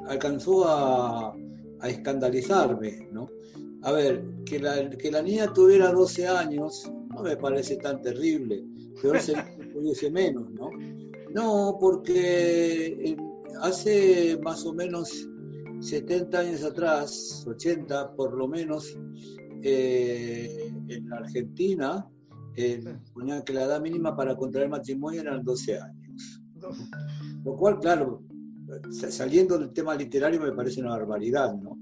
alcanzó 0.07 0.65
a, 0.67 1.35
escandalizarme, 1.83 3.07
¿no? 3.13 3.29
A 3.83 3.93
ver, 3.93 4.21
que 4.45 4.59
la, 4.59 4.89
que 4.89 5.09
la 5.09 5.21
niña 5.21 5.53
tuviera 5.53 5.93
12 5.93 6.27
años 6.27 6.91
no 7.15 7.23
me 7.23 7.37
parece 7.37 7.77
tan 7.77 8.01
terrible, 8.01 8.65
tuviese 9.79 10.11
menos, 10.11 10.51
¿no? 10.51 10.71
No, 11.33 11.77
porque 11.79 13.15
hace 13.61 14.37
más 14.43 14.65
o 14.65 14.73
menos 14.73 15.27
70 15.79 16.39
años 16.39 16.63
atrás, 16.63 17.45
80 17.47 18.15
por 18.15 18.35
lo 18.35 18.47
menos, 18.47 18.97
eh, 19.63 20.73
en 20.87 21.13
Argentina, 21.13 22.05
eh, 22.55 22.83
ponían 23.13 23.43
que 23.43 23.53
la 23.53 23.63
edad 23.63 23.81
mínima 23.81 24.15
para 24.15 24.35
contraer 24.35 24.69
matrimonio 24.69 25.21
eran 25.21 25.43
12 25.43 25.79
años. 25.79 26.41
Lo 27.45 27.55
cual, 27.55 27.79
claro, 27.79 28.23
saliendo 28.91 29.57
del 29.57 29.71
tema 29.71 29.95
literario 29.95 30.41
me 30.41 30.51
parece 30.51 30.81
una 30.81 30.91
barbaridad, 30.91 31.53
¿no? 31.55 31.79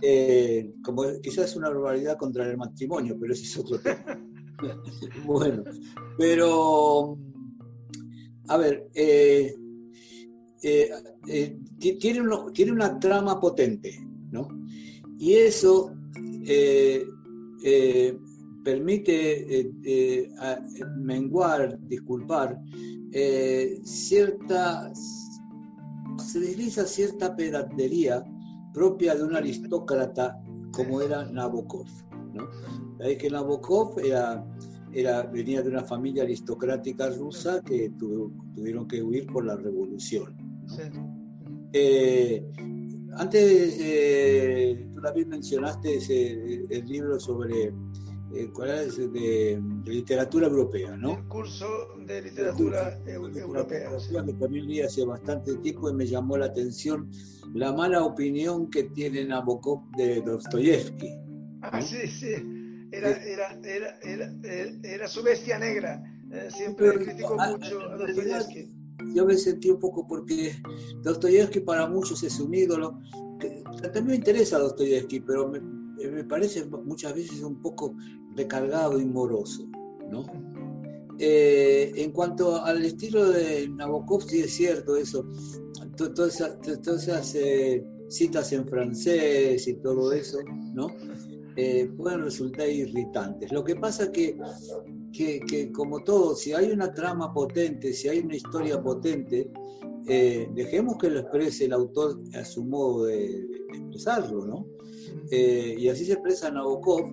Eh, 0.00 0.74
como 0.82 1.02
quizás 1.22 1.50
es 1.50 1.56
una 1.56 1.70
barbaridad 1.70 2.16
contraer 2.16 2.56
matrimonio, 2.56 3.16
pero 3.18 3.32
ese 3.32 3.44
es 3.44 3.56
otro 3.56 3.78
tema. 3.78 4.04
bueno, 5.24 5.64
pero, 6.18 7.18
a 8.48 8.56
ver, 8.56 8.88
eh, 8.94 9.54
eh, 10.62 10.90
eh, 11.28 11.58
tiene, 11.78 12.22
uno, 12.22 12.50
tiene, 12.52 12.72
una 12.72 12.98
trama 12.98 13.38
potente, 13.38 14.04
¿no? 14.32 14.48
Y 15.18 15.34
eso, 15.34 15.92
permite 18.64 19.70
eh, 19.84 20.28
menguar, 20.96 21.78
disculpar, 21.86 22.58
cierta, 23.84 24.92
se 26.18 26.40
desliza 26.40 26.84
cierta 26.84 27.36
pedantería 27.36 28.24
propia 28.72 29.14
de 29.14 29.22
un 29.22 29.36
aristócrata 29.36 30.42
como 30.72 31.00
era 31.00 31.24
Nabokov. 31.26 31.86
¿No? 32.36 32.48
que 33.18 33.30
Nabokov 33.30 33.98
era, 34.00 34.44
era, 34.92 35.22
venía 35.22 35.62
de 35.62 35.70
una 35.70 35.84
familia 35.84 36.22
aristocrática 36.22 37.10
rusa 37.10 37.62
que 37.62 37.90
tuvieron 37.98 38.86
que 38.88 39.02
huir 39.02 39.26
por 39.26 39.44
la 39.44 39.56
revolución. 39.56 40.36
antes, 43.18 43.76
tú 44.94 45.00
también 45.02 45.28
mencionaste 45.28 45.98
el 46.70 46.86
libro 46.86 47.18
sobre 47.20 47.72
eh, 48.36 48.50
¿cuál 48.52 48.70
es? 48.70 48.96
De, 48.96 49.62
literatura 49.84 50.48
europea, 50.48 50.96
¿no? 50.96 51.12
El 51.12 51.28
curso 51.28 51.66
de 52.04 52.22
literatura, 52.22 52.98
europea. 53.06 53.90
Que 54.26 54.32
también 54.34 54.66
leí 54.66 54.80
hace 54.80 55.04
bastante 55.04 55.54
tiempo 55.56 55.88
y 55.88 55.94
me 55.94 56.06
llamó 56.06 56.36
la 56.36 56.46
atención 56.46 57.08
la 57.54 57.72
mala 57.72 58.04
opinión 58.04 58.68
que 58.68 58.84
tiene 58.84 59.24
Nabokov 59.24 59.80
de 59.96 60.20
Dostoyevsky. 60.22 61.25
Ah, 61.72 61.82
sí, 61.82 62.06
sí. 62.06 62.34
Era, 62.92 63.10
era, 63.10 63.58
era, 63.64 63.98
era, 64.82 65.08
su 65.08 65.22
bestia 65.22 65.58
negra. 65.58 66.02
Eh, 66.32 66.48
siempre 66.50 66.92
criticó 66.92 67.36
ah, 67.38 67.50
mucho 67.50 67.80
a 67.80 67.96
Dostoyevsky. 67.96 68.68
Yo 69.14 69.26
me 69.26 69.36
sentí 69.36 69.70
un 69.70 69.78
poco 69.78 70.06
porque 70.06 70.52
Dostoyevsky 71.02 71.60
para 71.60 71.86
muchos 71.88 72.22
es 72.22 72.38
un 72.40 72.54
ídolo. 72.54 73.00
también 73.82 74.06
me 74.06 74.14
interesa 74.16 74.58
Dostoyevsky, 74.58 75.20
pero 75.20 75.48
me, 75.48 75.58
eh, 75.98 76.10
me 76.10 76.24
parece 76.24 76.64
muchas 76.64 77.14
veces 77.14 77.40
un 77.42 77.60
poco 77.60 77.94
recargado 78.36 79.00
y 79.00 79.04
moroso, 79.04 79.68
¿no? 80.10 80.24
Eh, 81.18 81.92
en 81.96 82.12
cuanto 82.12 82.62
al 82.62 82.84
estilo 82.84 83.30
de 83.30 83.68
Nabokov, 83.68 84.22
sí 84.22 84.40
es 84.40 84.54
cierto 84.54 84.96
eso, 84.96 85.26
todas 85.96 86.40
esas, 86.80 87.34
eh, 87.34 87.82
citas 88.08 88.52
en 88.52 88.68
francés 88.68 89.66
y 89.66 89.74
todo 89.74 90.12
eso, 90.12 90.38
¿no? 90.74 90.88
Pueden 91.96 92.22
resultar 92.22 92.68
irritantes. 92.68 93.50
Lo 93.50 93.64
que 93.64 93.76
pasa 93.76 94.12
que, 94.12 94.38
que, 95.12 95.40
que, 95.40 95.72
como 95.72 96.04
todo, 96.04 96.34
si 96.34 96.52
hay 96.52 96.70
una 96.70 96.92
trama 96.92 97.32
potente, 97.32 97.92
si 97.92 98.08
hay 98.08 98.18
una 98.18 98.36
historia 98.36 98.82
potente, 98.82 99.50
dejemos 100.06 100.98
que 100.98 101.10
lo 101.10 101.20
exprese 101.20 101.64
el 101.64 101.72
autor 101.72 102.20
a 102.34 102.44
su 102.44 102.64
modo 102.64 103.06
de 103.06 103.46
expresarlo, 103.72 104.46
¿no? 104.46 104.66
Eh, 105.30 105.74
y 105.78 105.88
así 105.88 106.04
se 106.04 106.12
expresa 106.14 106.50
Nabokov, 106.50 107.10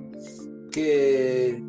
que 0.72 1.62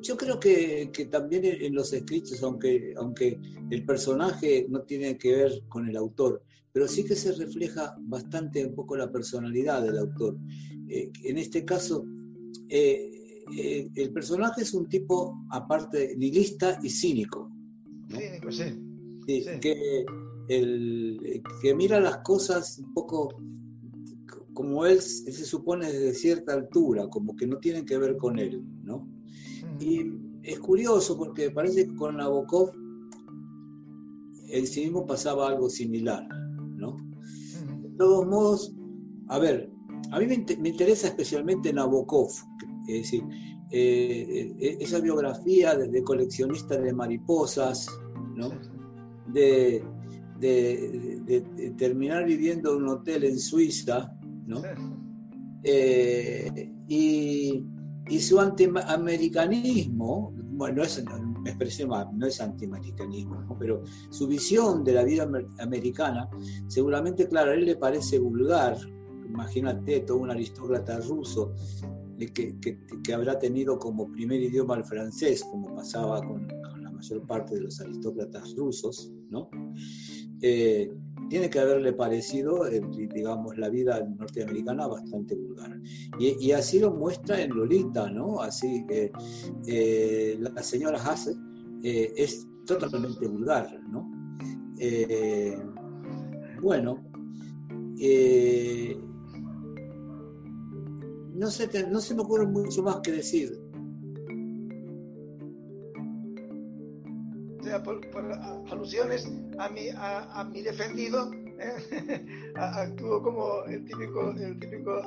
yo 0.00 0.16
creo 0.16 0.38
que, 0.38 0.90
también 1.10 1.44
en 1.44 1.74
los 1.74 1.92
escritos, 1.92 2.42
aunque, 2.42 2.92
aunque 2.96 3.40
el 3.70 3.86
personaje 3.86 4.66
no 4.68 4.82
tiene 4.82 5.16
que 5.16 5.34
ver 5.34 5.62
con 5.68 5.88
el 5.88 5.96
autor, 5.96 6.42
pero 6.74 6.88
sí 6.88 7.04
que 7.04 7.14
se 7.14 7.30
refleja 7.32 7.94
bastante 8.00 8.66
un 8.66 8.74
poco 8.74 8.96
la 8.96 9.10
personalidad 9.10 9.80
del 9.84 9.96
autor. 9.96 10.36
Eh, 10.88 11.08
en 11.22 11.38
este 11.38 11.64
caso, 11.64 12.04
eh, 12.68 13.12
el 13.94 14.12
personaje 14.12 14.62
es 14.62 14.74
un 14.74 14.88
tipo 14.88 15.46
aparte 15.50 16.16
nihilista 16.16 16.80
y 16.82 16.90
cínico. 16.90 17.48
Cínico, 18.10 18.50
sí. 18.50 18.64
Que, 19.24 20.04
el, 20.48 21.42
que 21.62 21.74
mira 21.76 22.00
las 22.00 22.18
cosas 22.18 22.80
un 22.80 22.92
poco 22.92 23.40
como 24.52 24.84
él, 24.84 25.00
se 25.00 25.44
supone 25.44 25.92
desde 25.92 26.12
cierta 26.14 26.54
altura, 26.54 27.06
como 27.08 27.36
que 27.36 27.46
no 27.46 27.58
tienen 27.58 27.86
que 27.86 27.98
ver 27.98 28.16
con 28.16 28.36
él, 28.40 28.64
¿no? 28.82 29.08
Y 29.78 30.12
es 30.42 30.58
curioso 30.58 31.16
porque 31.16 31.52
parece 31.52 31.86
que 31.86 31.94
con 31.94 32.16
Nabokov 32.16 32.72
el 34.48 34.66
sí 34.66 34.82
mismo 34.82 35.06
pasaba 35.06 35.48
algo 35.48 35.70
similar, 35.70 36.26
¿no? 36.28 36.43
Todos 37.96 38.26
modos, 38.26 38.74
a 39.28 39.38
ver, 39.38 39.70
a 40.10 40.18
mí 40.18 40.26
me, 40.26 40.68
interesa 40.68 41.08
especialmente 41.08 41.72
Nabokov, 41.72 42.30
es 42.88 43.02
decir, 43.02 43.24
eh, 43.70 44.54
eh, 44.60 44.76
esa 44.80 45.00
biografía 45.00 45.74
de, 45.74 46.02
coleccionista 46.02 46.78
de 46.78 46.92
mariposas, 46.92 47.88
¿no? 48.36 48.50
De, 49.32 49.82
de, 50.38 51.72
terminar 51.76 52.24
viviendo 52.24 52.76
en 52.76 52.82
un 52.84 52.88
hotel 52.90 53.24
en 53.24 53.38
Suiza, 53.38 54.14
¿no? 54.46 54.62
Eh, 55.64 56.70
y, 56.88 57.64
su 58.20 58.38
antiamericanismo, 58.38 60.34
bueno, 60.52 60.76
no 60.76 60.84
es, 61.44 61.86
no 61.86 62.26
es 62.26 62.40
antiamericanismo, 62.40 63.56
pero 63.58 63.82
su 64.10 64.26
visión 64.26 64.84
de 64.84 64.92
la 64.92 65.04
vida 65.04 65.28
americana, 65.58 66.28
seguramente, 66.66 67.28
claro, 67.28 67.52
a 67.52 67.54
él 67.54 67.64
le 67.64 67.76
parece 67.76 68.18
vulgar, 68.18 68.76
imagínate, 69.26 70.00
todo 70.00 70.18
un 70.18 70.30
aristócrata 70.30 70.98
ruso 71.00 71.52
que, 72.18 72.56
que, 73.02 73.14
habrá 73.14 73.38
tenido 73.38 73.78
como 73.78 74.10
primer 74.10 74.40
idioma 74.40 74.76
el 74.76 74.84
francés, 74.84 75.42
como 75.44 75.74
pasaba 75.74 76.22
con, 76.22 76.46
la 76.80 76.90
mayor 76.90 77.26
parte 77.26 77.56
de 77.56 77.62
los 77.62 77.80
aristócratas 77.80 78.54
rusos, 78.56 79.12
¿no? 79.30 79.50
Eh, 80.40 80.92
tiene 81.28 81.50
que 81.50 81.60
haberle 81.60 81.92
parecido, 81.92 82.66
eh, 82.66 82.80
digamos, 83.14 83.56
la 83.58 83.68
vida 83.68 84.00
norteamericana 84.18 84.86
bastante 84.86 85.34
vulgar. 85.34 85.80
Y, 86.18 86.52
así 86.52 86.78
lo 86.78 86.92
muestra 86.92 87.40
en 87.40 87.50
Lolita, 87.50 88.10
¿no? 88.10 88.40
Así 88.40 88.84
que 88.86 89.10
eh, 89.66 90.36
la 90.38 90.62
señora 90.62 90.98
Hasse 91.02 91.34
eh, 91.82 92.12
es 92.16 92.46
totalmente 92.66 93.26
vulgar, 93.26 93.80
¿no? 93.90 94.10
bueno, 96.60 97.02
no, 101.34 101.50
sé, 101.50 101.68
no 101.90 102.00
se 102.00 102.14
me 102.14 102.22
ocurre 102.22 102.46
mucho 102.46 102.82
más 102.82 103.00
que 103.00 103.12
decir. 103.12 103.63
Por, 107.82 108.00
alusiones 108.70 109.30
a 109.58 109.68
mi, 109.68 109.88
a, 109.94 110.44
mi 110.44 110.62
defendido, 110.62 111.30
¿eh? 111.32 112.52
actuó 112.56 113.22
como 113.22 113.64
el 113.64 113.84
típico, 113.84 114.30
el 114.30 114.58
típico 114.58 115.02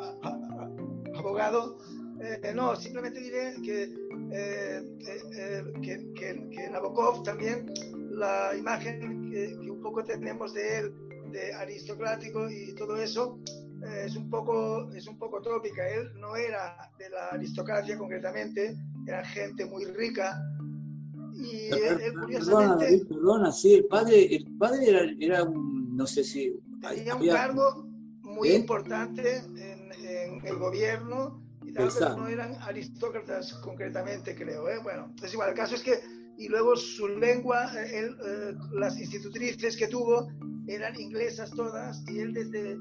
abogado. 1.16 1.78
Eh, 2.20 2.52
no, 2.56 2.76
simplemente 2.76 3.20
diré 3.20 3.54
que, 3.64 3.94
eh, 4.32 4.84
que, 5.82 6.14
que, 6.16 6.50
que, 6.50 6.70
Nabokov 6.70 7.24
también, 7.24 7.72
la 8.10 8.56
imagen 8.58 9.30
que, 9.30 9.56
un 9.70 9.82
poco 9.82 10.04
tenemos 10.04 10.54
de 10.54 10.80
él, 10.80 10.94
de 11.32 11.54
aristocrático 11.54 12.50
y 12.50 12.74
todo 12.74 12.98
eso, 12.98 13.40
es 14.04 14.16
un 14.16 14.30
poco 14.30 14.92
es 14.94 15.08
un 15.08 15.18
poco 15.18 15.42
trópica. 15.42 15.88
Él 15.88 16.12
no 16.16 16.36
era 16.36 16.92
de 16.98 17.10
la 17.10 17.28
aristocracia 17.28 17.98
concretamente, 17.98 18.76
era 19.06 19.24
gente 19.26 19.66
muy 19.66 19.86
rica, 19.86 20.42
y 21.38 21.69
curiosamente... 22.19 23.06
Perdona, 23.06 23.52
sí, 23.52 23.76
el 23.76 23.86
padre, 23.86 24.36
el 24.36 24.58
padre 24.58 24.89
era, 24.89 25.02
era 25.19 25.43
un, 25.43 25.95
no 25.95 26.06
sé 26.08 26.23
si... 26.23 26.54
Tenía 26.82 27.15
un 27.15 27.28
cargo 27.28 27.88
muy 28.21 28.50
¿Eh? 28.50 28.56
importante 28.56 29.38
en, 29.38 29.91
en, 29.91 30.45
el 30.45 30.56
gobierno 30.58 31.41
y 31.65 31.73
tal 31.73 31.86
vez 31.86 32.00
no 32.00 32.28
eran 32.28 32.56
aristócratas 32.62 33.54
concretamente, 33.56 34.36
creo. 34.36 34.69
¿eh? 34.69 34.80
Bueno, 34.84 35.13
es 35.23 35.34
igual, 35.34 35.50
el 35.50 35.56
caso 35.56 35.76
es 35.76 35.82
que, 35.82 36.00
y 36.38 36.47
luego 36.50 36.76
su 36.76 37.08
lengua, 37.08 37.71
él, 37.82 38.15
eh, 38.26 38.54
las 38.73 39.00
institutrices 39.00 39.76
que 39.76 39.88
tuvo 39.88 40.28
eran 40.67 41.00
inglesas 41.00 41.52
todas 41.52 42.04
y 42.08 42.19
él 42.19 42.34
desde, 42.34 42.78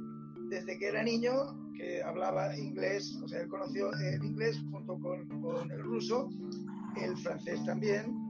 desde 0.50 0.78
que 0.78 0.88
era 0.88 1.02
niño, 1.02 1.32
que 1.74 2.02
hablaba 2.02 2.56
inglés, 2.56 3.18
o 3.22 3.28
sea, 3.28 3.40
él 3.40 3.48
conoció 3.48 3.90
el 3.92 4.24
inglés 4.24 4.58
junto 4.70 4.98
con, 4.98 5.26
con 5.40 5.70
el 5.70 5.82
ruso, 5.82 6.28
el 6.96 7.16
francés 7.18 7.64
también, 7.64 8.25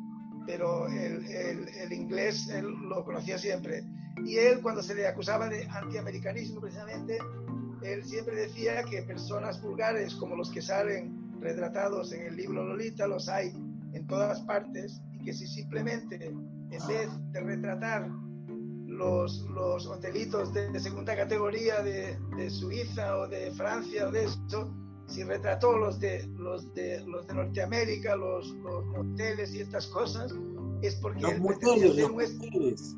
pero 0.47 0.87
el, 0.89 1.27
el, 1.27 1.93
inglés 1.93 2.49
él 2.49 2.67
lo 2.89 3.05
conocía 3.05 3.39
siempre. 3.39 3.85
Y 4.25 4.37
él, 4.37 4.61
cuando 4.63 4.83
se 4.83 4.95
le 4.95 5.07
acusaba 5.07 5.49
de 5.49 5.67
antiamericanismo, 5.67 6.61
precisamente, 6.61 7.19
él 7.83 8.05
siempre 8.05 8.37
decía 8.37 8.83
que 8.85 9.03
personas 9.03 9.61
vulgares 9.61 10.15
como 10.15 10.37
los 10.37 10.51
que 10.51 10.63
salen 10.63 11.41
retratados 11.41 12.13
en 12.13 12.27
el 12.27 12.37
libro 12.37 12.65
Lolita 12.65 13.07
los 13.07 13.29
hay 13.29 13.53
en 13.93 14.07
todas 14.07 14.41
partes 14.43 15.01
y 15.13 15.25
que 15.25 15.33
si 15.33 15.47
simplemente, 15.47 16.27
en 16.27 16.71
vez 16.71 17.11
de 17.33 17.41
retratar 17.41 18.09
los, 18.87 19.41
los 19.51 19.87
hotelitos 19.87 20.53
de, 20.55 20.79
segunda 20.81 21.15
categoría 21.15 21.83
de, 21.83 22.19
de, 22.37 22.51
Suiza 22.51 23.19
o 23.19 23.29
de 23.29 23.51
Francia 23.53 24.09
o 24.09 24.11
de 24.11 24.25
eso, 24.25 24.75
si 25.07 25.23
retrató 25.23 25.77
los 25.77 26.01
de, 26.01 26.27
los 26.37 26.73
de, 26.75 27.01
los 27.07 27.27
de 27.27 27.35
Norteamérica, 27.35 28.17
los, 28.17 28.49
los 28.57 28.85
moteles 28.87 29.55
y 29.55 29.61
estas 29.61 29.87
cosas, 29.89 30.35
es 30.83 30.97
porque... 30.97 31.23
Los 31.23 31.39
moteles, 31.39 31.97
los 31.97 32.97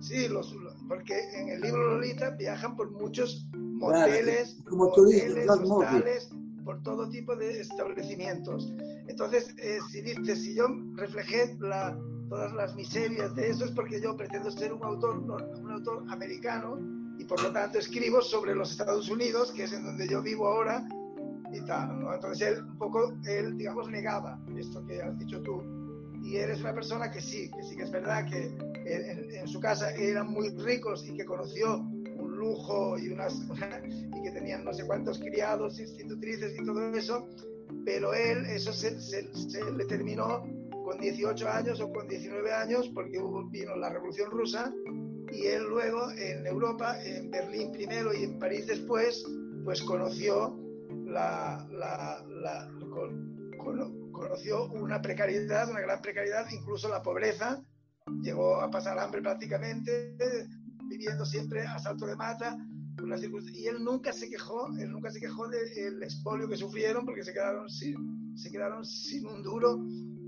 Sí, 0.00 0.26
los, 0.26 0.52
porque 0.88 1.14
en 1.32 1.48
el 1.48 1.60
libro 1.60 1.94
Lolita 1.94 2.30
viajan 2.30 2.74
por 2.74 2.90
muchos 2.90 3.46
moteles, 3.54 4.58
como 4.68 4.92
tú 4.92 5.04
dices, 5.04 5.48
hostales, 5.48 6.30
por 6.64 6.82
todo 6.82 7.08
tipo 7.08 7.36
de 7.36 7.60
establecimientos. 7.60 8.72
Entonces, 9.06 9.54
eh, 9.58 9.78
si 9.90 10.00
dices, 10.00 10.42
si 10.42 10.56
yo 10.56 10.66
reflejé 10.96 11.56
la, 11.60 11.96
todas 12.28 12.52
las 12.52 12.74
miserias 12.74 13.32
de 13.36 13.50
eso 13.50 13.64
es 13.64 13.70
porque 13.70 14.00
yo 14.00 14.16
pretendo 14.16 14.50
ser 14.50 14.72
un 14.72 14.82
autor, 14.82 15.18
un 15.18 15.70
autor 15.70 16.04
americano 16.08 16.78
y 17.18 17.24
por 17.24 17.40
lo 17.40 17.52
tanto 17.52 17.78
escribo 17.78 18.22
sobre 18.22 18.56
los 18.56 18.72
Estados 18.72 19.08
Unidos, 19.08 19.52
que 19.52 19.64
es 19.64 19.72
en 19.72 19.84
donde 19.84 20.08
yo 20.08 20.20
vivo 20.20 20.48
ahora 20.48 20.84
tal. 21.60 22.06
Entonces 22.12 22.48
él 22.48 22.64
un 22.64 22.78
poco, 22.78 23.14
él 23.26 23.56
digamos, 23.56 23.88
negaba 23.90 24.40
esto 24.56 24.84
que 24.86 25.02
has 25.02 25.18
dicho 25.18 25.40
tú. 25.42 25.62
Y 26.22 26.36
eres 26.36 26.60
una 26.60 26.72
persona 26.72 27.10
que 27.10 27.20
sí, 27.20 27.50
que 27.50 27.62
sí 27.62 27.76
que 27.76 27.82
es 27.82 27.90
verdad 27.90 28.26
que 28.28 28.56
en, 28.86 29.46
su 29.48 29.60
casa 29.60 29.90
eran 29.90 30.28
muy 30.28 30.50
ricos 30.50 31.04
y 31.06 31.14
que 31.14 31.24
conoció 31.24 31.78
un 31.78 32.36
lujo 32.36 32.96
y, 32.98 33.08
unas, 33.08 33.34
y 34.16 34.22
que 34.22 34.30
tenían 34.30 34.64
no 34.64 34.72
sé 34.72 34.86
cuántos 34.86 35.18
criados, 35.18 35.80
institutrices 35.80 36.54
y 36.58 36.64
todo 36.64 36.94
eso, 36.94 37.26
pero 37.84 38.14
él 38.14 38.46
eso 38.46 38.72
se, 38.72 39.00
se 39.00 39.72
le 39.72 39.84
terminó 39.86 40.44
con 40.84 40.98
18 40.98 41.48
años 41.48 41.80
o 41.80 41.92
con 41.92 42.08
19 42.08 42.52
años, 42.52 42.90
porque 42.94 43.18
hubo, 43.18 43.48
vino 43.48 43.76
la 43.76 43.90
Revolución 43.90 44.30
Rusa, 44.30 44.72
y 45.32 45.46
él 45.46 45.64
luego 45.64 46.10
en 46.12 46.46
Europa, 46.46 47.02
en 47.02 47.30
Berlín 47.30 47.72
primero 47.72 48.12
y 48.12 48.24
en 48.24 48.38
París 48.38 48.66
después, 48.66 49.24
pues 49.64 49.82
conoció 49.82 50.58
la, 51.12 51.66
la, 51.70 52.68
conoció 54.12 54.66
una 54.72 55.00
precariedad, 55.02 55.70
una 55.70 55.80
gran 55.80 56.00
precariedad, 56.00 56.46
incluso 56.50 56.88
la 56.88 57.02
pobreza, 57.02 57.62
llegó 58.22 58.60
a 58.60 58.70
pasar 58.70 58.98
hambre 58.98 59.22
prácticamente, 59.22 60.16
viviendo 60.88 61.24
siempre 61.24 61.62
a 61.62 61.78
salto 61.78 62.06
de 62.06 62.16
mata, 62.16 62.56
y 63.52 63.66
él 63.66 63.82
nunca 63.82 64.12
se 64.12 64.28
quejó, 64.28 64.68
él 64.78 64.90
nunca 64.90 65.10
se 65.10 65.20
quejó 65.20 65.48
del 65.48 66.02
expolio 66.02 66.48
que 66.48 66.56
sufrieron 66.56 67.04
porque 67.04 67.24
se 67.24 67.32
quedaron 67.32 67.68
sin, 67.68 68.36
se 68.36 68.50
quedaron 68.50 68.84
sin 68.84 69.26
un 69.26 69.42
duro. 69.42 69.84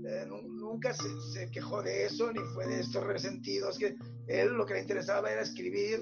Eh, 0.07 0.27
nunca 0.47 0.93
se, 0.93 1.49
quejó 1.49 1.81
de 1.81 2.05
eso, 2.05 2.31
ni 2.31 2.39
fue 2.53 2.67
de 2.67 2.81
estos 2.81 3.03
resentidos, 3.03 3.79
que 3.79 3.95
él 4.27 4.49
lo 4.49 4.65
que 4.65 4.75
le 4.75 4.81
interesaba 4.81 5.31
era 5.31 5.41
escribir 5.41 5.99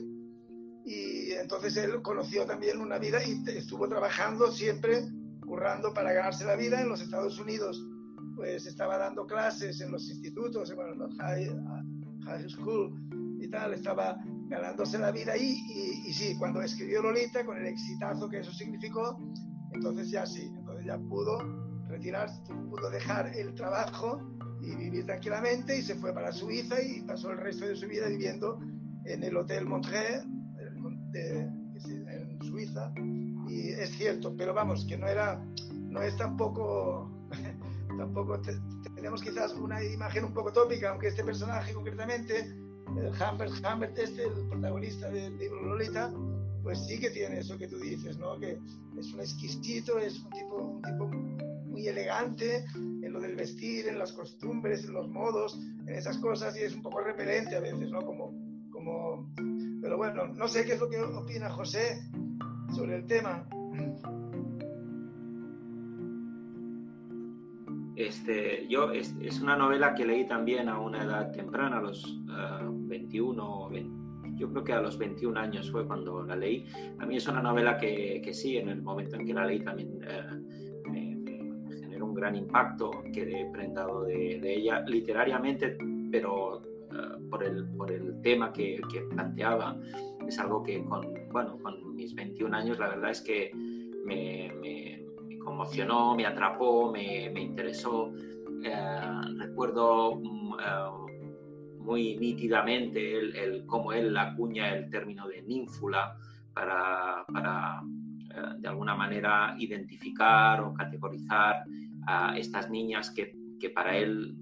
y 0.85 1.31
entonces 1.31 1.77
él 1.77 2.01
conoció 2.01 2.45
también 2.45 2.79
una 2.79 2.97
vida 2.97 3.23
y 3.23 3.41
estuvo 3.49 3.87
trabajando 3.87 4.51
siempre, 4.51 5.03
currando 5.41 5.93
para 5.93 6.11
ganarse 6.11 6.45
la 6.45 6.55
vida 6.55 6.81
en 6.81 6.89
los 6.89 7.01
Estados 7.01 7.39
Unidos. 7.39 7.81
Pues 8.35 8.65
estaba 8.65 8.97
dando 8.97 9.25
clases 9.25 9.79
en 9.81 9.91
los 9.91 10.09
institutos, 10.09 10.73
bueno, 10.75 10.93
en 10.93 10.99
los 10.99 11.15
high, 11.17 11.49
high 12.25 12.49
school 12.49 12.93
y 13.39 13.47
tal, 13.49 13.73
estaba 13.73 14.17
ganándose 14.47 14.97
la 14.97 15.11
vida 15.11 15.33
ahí 15.33 15.55
y, 15.69 16.09
y, 16.09 16.13
sí, 16.13 16.35
cuando 16.37 16.61
escribió 16.61 17.01
Lolita, 17.01 17.45
con 17.45 17.57
el 17.57 17.67
exitazo 17.67 18.29
que 18.29 18.39
eso 18.39 18.51
significó, 18.51 19.17
entonces 19.73 20.09
ya 20.09 20.25
sí, 20.25 20.51
entonces 20.57 20.85
ya 20.85 20.97
pudo 20.97 21.39
retirarse, 21.87 22.41
pudo 22.69 22.89
dejar 22.89 23.35
el 23.37 23.53
trabajo 23.53 24.19
y 24.61 24.75
vivir 24.75 25.05
tranquilamente 25.05 25.77
y 25.77 25.81
se 25.81 25.95
fue 25.95 26.13
para 26.13 26.31
Suiza 26.31 26.81
y 26.81 27.01
pasó 27.01 27.31
el 27.31 27.37
resto 27.37 27.65
de 27.65 27.75
su 27.75 27.87
vida 27.87 28.07
viviendo 28.07 28.59
en 29.05 29.23
el 29.23 29.35
Hotel 29.37 29.65
Montreux 29.65 30.25
en 31.13 32.39
Suiza 32.41 32.93
y 33.47 33.69
es 33.69 33.91
cierto, 33.91 34.35
pero 34.35 34.53
vamos, 34.53 34.85
que 34.85 34.97
no 34.97 35.07
era, 35.07 35.43
no 35.73 36.01
es 36.01 36.15
tampoco, 36.17 37.11
tampoco 37.97 38.41
tenemos 38.95 39.21
quizás 39.21 39.53
una 39.53 39.83
imagen 39.83 40.25
un 40.25 40.33
poco 40.33 40.51
tópica, 40.51 40.91
aunque 40.91 41.07
este 41.07 41.23
personaje 41.23 41.73
concretamente, 41.73 42.55
Humbert, 42.87 43.53
Humbert 43.65 43.97
este, 43.97 44.23
el 44.23 44.47
protagonista 44.49 45.09
del 45.09 45.37
libro 45.37 45.61
Lolita, 45.63 46.11
pues 46.63 46.85
sí 46.85 46.99
que 46.99 47.09
tiene 47.09 47.39
eso 47.39 47.57
que 47.57 47.67
tú 47.67 47.77
dices, 47.77 48.17
¿no? 48.17 48.39
Que 48.39 48.57
es 48.97 49.13
un 49.13 49.19
exquisito, 49.19 49.99
es 49.99 50.19
un 50.19 50.29
tipo, 50.31 50.55
un 50.55 50.81
tipo 50.81 51.07
muy 51.67 51.87
elegante 51.87 52.63
en 52.75 53.11
lo 53.11 53.19
del 53.19 53.35
vestir, 53.35 53.87
en 53.87 53.99
las 53.99 54.13
costumbres, 54.13 54.85
en 54.85 54.93
los 54.93 55.09
modos, 55.09 55.59
en 55.85 55.89
esas 55.89 56.17
cosas, 56.19 56.55
y 56.55 56.61
es 56.61 56.73
un 56.73 56.81
poco 56.81 57.01
repelente 57.01 57.55
a 57.55 57.59
veces, 57.59 57.91
¿no? 57.91 58.05
Como, 58.05 58.33
como... 58.71 59.29
Pero 59.83 59.97
bueno, 59.97 60.27
no 60.27 60.47
sé 60.47 60.65
qué 60.65 60.73
es 60.73 60.79
lo 60.79 60.89
que 60.89 60.99
opina 60.99 61.51
José 61.51 62.01
sobre 62.73 62.95
el 62.95 63.05
tema. 63.05 63.47
Este, 67.95 68.67
yo, 68.67 68.91
es, 68.91 69.15
es, 69.21 69.39
una 69.39 69.55
novela 69.55 69.93
que 69.93 70.05
leí 70.05 70.25
también 70.25 70.67
a 70.67 70.79
una 70.79 71.03
edad 71.03 71.31
temprana, 71.31 71.77
a 71.77 71.81
los 71.81 72.17
21 72.87 73.69
eh, 73.73 73.85
yo 74.35 74.49
creo 74.49 74.63
que 74.63 74.73
a 74.73 74.81
los 74.81 74.97
21 74.97 75.39
años 75.39 75.71
fue 75.71 75.85
cuando 75.85 76.23
la 76.23 76.35
leí. 76.35 76.65
A 76.97 77.05
mí 77.05 77.17
es 77.17 77.27
una 77.27 77.43
novela 77.43 77.77
que, 77.77 78.19
que 78.23 78.33
sí, 78.33 78.57
en 78.57 78.69
el 78.69 78.81
momento 78.81 79.15
en 79.15 79.27
que 79.27 79.33
la 79.33 79.45
leí 79.45 79.63
también 79.63 79.99
eh, 80.01 80.43
gran 82.13 82.35
impacto 82.35 82.91
que 83.13 83.41
he 83.41 83.45
prendado 83.51 84.03
de, 84.03 84.39
ella 84.55 84.81
literariamente, 84.87 85.77
pero 86.11 86.61
eh, 86.93 87.27
por, 87.29 87.43
el, 87.43 87.67
por 87.75 87.91
el 87.91 88.21
tema 88.21 88.53
que, 88.53 88.81
que, 88.91 89.01
planteaba. 89.01 89.77
Es 90.27 90.39
algo 90.39 90.63
que 90.63 90.83
con, 90.85 91.07
bueno, 91.31 91.57
con 91.59 91.95
mis 91.95 92.13
21 92.13 92.55
años 92.55 92.79
la 92.79 92.89
verdad 92.89 93.11
es 93.11 93.21
que 93.21 93.51
me, 94.05 94.51
me, 94.61 95.03
conmocionó, 95.43 96.15
me 96.15 96.25
atrapó, 96.25 96.91
me, 96.91 97.29
me 97.33 97.41
interesó. 97.41 98.13
Eh, 98.63 99.11
recuerdo 99.37 100.13
eh, 100.13 101.79
muy 101.79 102.15
nítidamente 102.15 103.17
el, 103.17 103.35
el, 103.35 103.65
cómo 103.65 103.91
él 103.91 104.15
acuña 104.15 104.73
el 104.73 104.89
término 104.89 105.27
de 105.27 105.41
ninfula 105.41 106.17
para, 106.53 107.25
para 107.33 107.81
de 108.57 108.67
alguna 108.67 108.95
manera 108.95 109.53
identificar 109.59 110.61
o 110.61 110.73
categorizar 110.73 111.63
a 112.07 112.35
estas 112.37 112.69
niñas 112.69 113.11
que, 113.11 113.42
que 113.59 113.69
para 113.69 113.97
él 113.97 114.35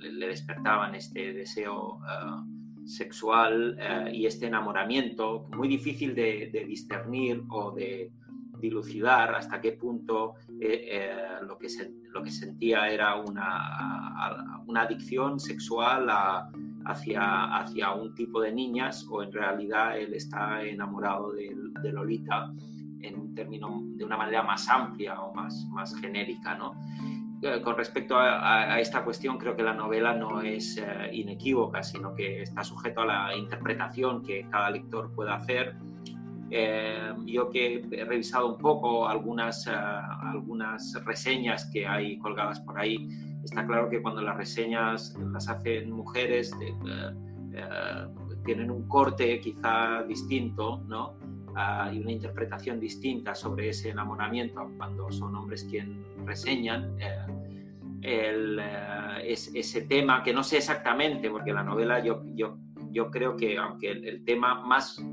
le 0.00 0.28
despertaban 0.28 0.94
este 0.94 1.32
deseo 1.32 2.00
eh, 2.04 2.86
sexual 2.86 3.76
eh, 3.78 4.10
y 4.12 4.26
este 4.26 4.46
enamoramiento 4.46 5.48
muy 5.56 5.68
difícil 5.68 6.14
de, 6.14 6.64
discernir 6.66 7.42
o 7.48 7.72
de 7.72 8.12
dilucidar 8.60 9.34
hasta 9.34 9.60
qué 9.60 9.72
punto 9.72 10.34
eh, 10.60 11.10
lo, 11.46 11.58
que 11.58 11.68
lo 12.12 12.22
que 12.22 12.30
sentía 12.30 12.88
era 12.90 13.16
una, 13.16 14.62
una 14.66 14.82
adicción 14.82 15.38
sexual 15.38 16.08
hacia, 16.84 17.56
hacia 17.56 17.92
un 17.92 18.14
tipo 18.14 18.40
de 18.40 18.52
niñas 18.52 19.06
o 19.08 19.22
en 19.22 19.32
realidad 19.32 19.98
él 19.98 20.14
está 20.14 20.64
enamorado 20.64 21.32
de, 21.32 21.54
de 21.82 21.92
Lolita 21.92 22.52
en 23.00 23.20
un 23.20 23.34
término 23.34 23.82
de 23.96 24.04
una 24.04 24.16
manera 24.16 24.42
más 24.42 24.68
amplia 24.68 25.20
o 25.20 25.32
más, 25.34 25.66
más 25.70 25.94
genérica. 25.94 26.56
¿no? 26.56 26.74
Eh, 27.40 27.60
con 27.62 27.76
respecto 27.76 28.16
a, 28.18 28.80
esta 28.80 29.04
cuestión, 29.04 29.38
creo 29.38 29.54
que 29.54 29.62
la 29.62 29.72
novela 29.72 30.12
no 30.12 30.40
es 30.40 30.76
eh, 30.76 31.10
inequívoca, 31.12 31.84
sino 31.84 32.12
que 32.12 32.42
está 32.42 32.64
sujeto 32.64 33.02
a 33.02 33.06
la 33.06 33.36
interpretación 33.36 34.22
que 34.24 34.48
cada 34.50 34.70
lector 34.70 35.12
pueda 35.14 35.34
hacer. 35.34 35.76
Eh, 36.50 37.14
yo 37.26 37.48
que 37.48 37.86
he 37.92 38.04
revisado 38.04 38.54
un 38.54 38.58
poco 38.58 39.06
algunas, 39.06 39.68
algunas 39.68 40.94
reseñas 41.04 41.66
que 41.66 41.86
hay 41.86 42.18
colgadas 42.18 42.58
por 42.60 42.80
ahí, 42.80 43.08
está 43.44 43.64
claro 43.64 43.88
que 43.88 44.02
cuando 44.02 44.20
las 44.20 44.36
reseñas 44.36 45.16
las 45.32 45.48
hacen 45.48 45.92
mujeres, 45.92 46.52
tienen 48.44 48.70
un 48.70 48.88
corte 48.88 49.40
quizá 49.40 50.02
distinto, 50.04 50.82
¿no? 50.88 51.14
Y 51.92 51.98
una 51.98 52.12
interpretación 52.12 52.78
distinta 52.78 53.34
sobre 53.34 53.70
ese 53.70 53.90
enamoramiento 53.90 54.70
cuando 54.76 55.10
son 55.10 55.34
hombres 55.34 55.64
quien 55.64 56.04
reseñan 56.24 56.96
eh, 57.00 57.26
el, 58.02 58.58
eh, 58.60 59.32
ese 59.32 59.82
tema, 59.82 60.22
que 60.22 60.32
no 60.32 60.44
sé 60.44 60.58
exactamente, 60.58 61.30
porque 61.30 61.52
la 61.52 61.62
novela 61.62 62.02
yo, 62.02 62.22
yo, 62.34 62.58
yo 62.90 63.10
creo 63.10 63.36
que 63.36 63.58
aunque 63.58 63.90
el, 63.90 64.24
tema 64.24 64.60
más 64.64 64.98
eh, 64.98 65.04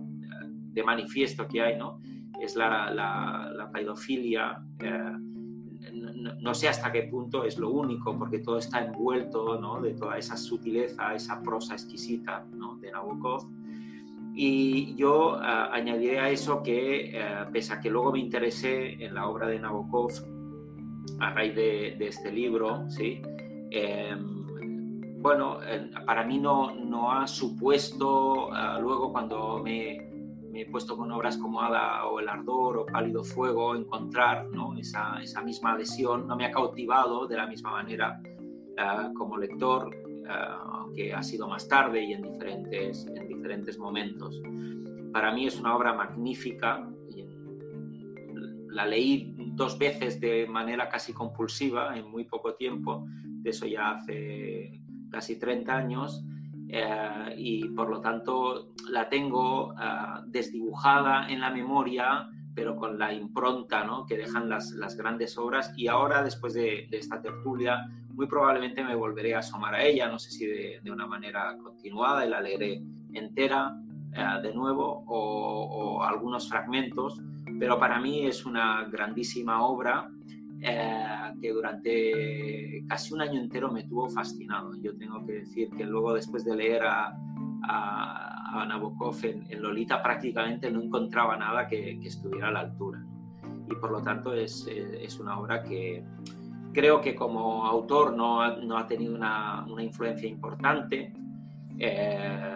de 0.47 0.83
manifiesto 0.83 1.47
que 1.47 1.61
hay 1.61 1.77
¿no? 1.77 1.99
es 2.39 2.55
la, 2.55 2.91
la, 2.91 3.51
la 3.55 3.71
pedofilia, 3.71 4.61
no, 6.41 6.53
sé 6.53 6.67
hasta 6.67 6.91
qué 6.91 7.03
punto 7.03 7.43
es 7.43 7.57
lo 7.57 7.69
único, 7.69 8.17
porque 8.17 8.39
todo 8.39 8.57
está 8.57 8.83
envuelto 8.83 9.59
¿no? 9.59 9.81
de 9.81 9.93
toda 9.93 10.17
esa 10.17 10.37
sutileza, 10.37 11.13
esa 11.13 11.41
prosa 11.41 11.73
exquisita 11.73 12.45
¿no? 12.53 12.75
de 12.77 12.91
Nabokov 12.91 13.47
y 14.37 14.95
yo 14.95 15.37
ah, 15.41 15.69
añadiré 15.71 16.19
a 16.19 16.29
eso 16.29 16.61
que, 16.61 17.17
eh, 17.17 17.45
pese 17.53 17.73
a 17.73 17.79
que 17.79 17.89
luego 17.89 18.11
me 18.11 18.19
interesé 18.19 19.01
en 19.03 19.15
la 19.15 19.29
obra 19.29 19.47
de 19.47 19.59
Nabokov 19.59 20.11
a 21.19 21.29
raíz 21.31 21.55
de, 21.55 21.95
este 21.99 22.31
libro, 22.33 22.89
¿sí? 22.89 23.21
Em, 23.71 25.21
bueno, 25.21 25.59
para 26.05 26.25
mí 26.25 26.37
no, 26.37 26.75
no 26.75 27.11
ha 27.13 27.25
supuesto, 27.27 28.51
ah, 28.51 28.77
luego 28.81 29.13
cuando 29.13 29.61
me, 29.63 30.05
me, 30.51 30.61
he 30.61 30.65
puesto 30.69 30.97
con 30.97 31.11
obras 31.13 31.37
como 31.37 31.61
Ada 31.61 32.05
o 32.05 32.19
El 32.19 32.27
Ardor 32.27 32.77
o 32.77 32.85
Pálido 32.85 33.23
Fuego, 33.23 33.73
encontrar 33.73 34.47
¿no? 34.51 34.77
esa, 34.77 35.21
esa, 35.21 35.41
misma 35.41 35.73
adhesión, 35.73 36.27
no 36.27 36.35
me 36.35 36.45
ha 36.45 36.51
cautivado 36.51 37.25
de 37.25 37.37
la 37.37 37.47
misma 37.47 37.71
manera 37.71 38.21
ah, 38.77 39.11
como 39.15 39.37
lector, 39.37 39.95
aunque 40.29 41.13
ha 41.13 41.23
sido 41.23 41.47
más 41.47 41.67
tarde 41.67 42.03
y 42.03 42.13
en 42.13 42.21
diferentes, 42.21 43.05
en 43.07 43.27
diferentes 43.27 43.77
momentos. 43.77 44.41
Para 45.11 45.33
mí 45.33 45.47
es 45.47 45.59
una 45.59 45.75
obra 45.75 45.93
magnífica. 45.93 46.89
La 48.69 48.85
leí 48.85 49.33
dos 49.37 49.77
veces 49.77 50.19
de 50.19 50.47
manera 50.47 50.89
casi 50.89 51.13
compulsiva 51.13 51.97
en 51.97 52.09
muy 52.09 52.25
poco 52.25 52.55
tiempo, 52.55 53.05
de 53.23 53.49
eso 53.49 53.65
ya 53.65 53.91
hace 53.91 54.81
casi 55.09 55.39
30 55.39 55.73
años, 55.73 56.25
eh, 56.67 57.35
y 57.37 57.69
por 57.69 57.89
lo 57.89 58.01
tanto 58.01 58.73
la 58.89 59.07
tengo 59.07 59.73
eh, 59.73 60.23
desdibujada 60.27 61.29
en 61.29 61.39
la 61.39 61.51
memoria, 61.51 62.27
pero 62.55 62.75
con 62.77 62.97
la 62.97 63.13
impronta 63.13 63.83
¿no? 63.83 64.05
que 64.05 64.17
dejan 64.17 64.49
las, 64.49 64.71
las, 64.71 64.95
grandes 64.95 65.37
obras. 65.37 65.73
Y 65.75 65.87
ahora, 65.87 66.23
después 66.23 66.53
de, 66.53 66.87
esta 66.91 67.21
tertulia, 67.21 67.85
muy 68.13 68.27
probablemente 68.27 68.83
me 68.83 68.95
volveré 68.95 69.35
a 69.35 69.39
asomar 69.39 69.75
a 69.75 69.83
ella, 69.83 70.07
no 70.07 70.17
sé 70.17 70.31
si 70.31 70.45
de, 70.45 70.79
de 70.81 70.91
una 70.91 71.05
manera 71.05 71.57
continuada 71.61 72.25
y 72.25 72.29
la 72.29 72.39
leeré 72.39 72.81
entera 73.13 73.75
eh, 74.13 74.41
de 74.41 74.53
nuevo 74.53 75.03
o, 75.05 75.97
o, 75.97 76.03
algunos 76.03 76.47
fragmentos, 76.47 77.21
pero 77.59 77.77
para 77.77 77.99
mí 77.99 78.25
es 78.25 78.45
una 78.45 78.85
grandísima 78.85 79.61
obra 79.61 80.09
eh, 80.61 81.33
que 81.41 81.51
durante 81.51 82.83
casi 82.87 83.13
un 83.13 83.21
año 83.21 83.41
entero 83.41 83.71
me 83.71 83.83
tuvo 83.83 84.09
fascinado. 84.09 84.71
Yo 84.81 84.95
tengo 84.97 85.25
que 85.25 85.33
decir 85.33 85.69
que 85.77 85.83
luego 85.83 86.13
después 86.13 86.45
de 86.45 86.55
leer 86.55 86.83
a, 86.83 87.13
a, 87.67 88.65
Nabokov 88.67 89.17
en, 89.23 89.61
Lolita 89.61 90.01
prácticamente 90.01 90.71
no 90.71 90.81
encontraba 90.81 91.35
nada 91.37 91.67
que, 91.67 91.99
estuviera 92.03 92.47
a 92.47 92.51
la 92.51 92.59
altura. 92.61 93.03
Y 93.69 93.75
por 93.75 93.91
lo 93.91 94.01
tanto 94.01 94.33
es, 94.33 94.67
es, 94.67 95.19
una 95.19 95.39
obra 95.39 95.63
que 95.63 96.03
creo 96.73 97.01
que 97.01 97.15
como 97.15 97.65
autor 97.65 98.15
no 98.15 98.41
ha, 98.41 98.55
no 98.57 98.77
ha 98.77 98.87
tenido 98.87 99.15
una, 99.15 99.65
una, 99.65 99.83
influencia 99.83 100.27
importante. 100.27 101.13
Eh, 101.77 102.55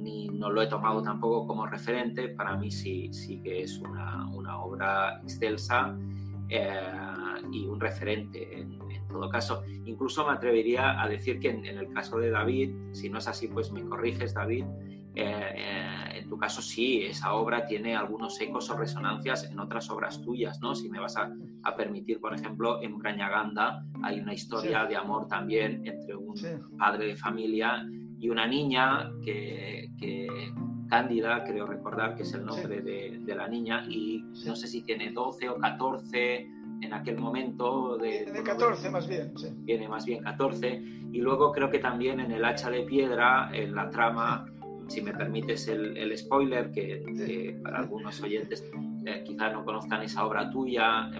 ni 0.00 0.28
no 0.28 0.50
lo 0.50 0.62
he 0.62 0.66
tomado 0.66 1.02
tampoco 1.02 1.46
como 1.46 1.66
referente, 1.66 2.28
para 2.28 2.56
mí 2.56 2.70
sí, 2.70 3.12
sí 3.12 3.40
que 3.42 3.62
es 3.62 3.78
una, 3.78 4.26
una 4.28 4.58
obra 4.60 5.20
excelsa 5.22 5.96
eh, 6.48 6.80
y 7.52 7.66
un 7.66 7.78
referente 7.78 8.60
en, 8.60 8.80
todo 9.10 9.28
caso. 9.28 9.62
Incluso 9.84 10.26
me 10.26 10.32
atrevería 10.32 11.00
a 11.00 11.08
decir 11.08 11.40
que 11.40 11.50
en, 11.50 11.64
el 11.66 11.92
caso 11.92 12.18
de 12.18 12.30
David, 12.30 12.74
si 12.92 13.08
no 13.08 13.18
es 13.18 13.28
así, 13.28 13.48
pues 13.48 13.70
me 13.72 13.84
corriges, 13.84 14.34
David. 14.34 14.64
Eh, 15.16 15.54
eh, 15.56 16.18
en 16.18 16.28
tu 16.28 16.38
caso 16.38 16.62
sí, 16.62 17.02
esa 17.02 17.32
obra 17.32 17.66
tiene 17.66 17.96
algunos 17.96 18.40
ecos 18.40 18.70
o 18.70 18.76
resonancias 18.76 19.44
en 19.44 19.58
otras 19.58 19.90
obras 19.90 20.22
tuyas, 20.22 20.60
¿no? 20.60 20.74
Si 20.74 20.88
me 20.88 21.00
vas 21.00 21.16
a, 21.16 21.32
a 21.64 21.76
permitir, 21.76 22.20
por 22.20 22.32
ejemplo, 22.32 22.80
en 22.80 22.96
Brañaganda 22.96 23.84
hay 24.02 24.20
una 24.20 24.32
historia 24.32 24.84
de 24.86 24.96
amor 24.96 25.26
también 25.26 25.84
entre 25.84 26.14
un 26.14 26.34
padre 26.78 27.08
de 27.08 27.16
familia 27.16 27.84
y 28.20 28.28
una 28.28 28.46
niña 28.46 29.10
que, 29.24 29.90
que 29.98 30.28
Cándida, 30.90 31.44
creo 31.44 31.66
recordar 31.66 32.16
que 32.16 32.24
es 32.24 32.34
el 32.34 32.44
nombre 32.44 32.82
de, 32.82 33.20
de, 33.20 33.34
la 33.36 33.46
niña, 33.46 33.84
y 33.88 34.24
no 34.44 34.56
sé 34.56 34.66
si 34.66 34.82
tiene 34.82 35.12
12 35.12 35.48
o 35.48 35.56
14 35.56 36.50
en 36.82 36.92
aquel 36.92 37.18
momento. 37.18 37.96
De, 37.96 38.24
de 38.24 38.42
14 38.42 38.90
más 38.90 39.08
bien. 39.08 39.36
Sí. 39.36 39.48
Tiene 39.66 39.88
más 39.88 40.06
bien 40.06 40.22
14. 40.22 40.82
Y 41.12 41.18
luego 41.18 41.52
creo 41.52 41.70
que 41.70 41.78
también 41.78 42.20
en 42.20 42.30
el 42.30 42.44
hacha 42.44 42.70
de 42.70 42.82
piedra, 42.82 43.50
en 43.52 43.74
la 43.74 43.90
trama, 43.90 44.46
si 44.88 45.02
me 45.02 45.12
permites 45.12 45.68
el, 45.68 45.96
el 45.96 46.16
spoiler, 46.16 46.70
que, 46.72 47.58
para 47.62 47.78
algunos 47.78 48.20
oyentes 48.22 48.64
eh, 49.06 49.22
quizás 49.24 49.52
no 49.52 49.64
conozcan 49.64 50.02
esa 50.02 50.24
obra 50.24 50.50
tuya, 50.50 51.10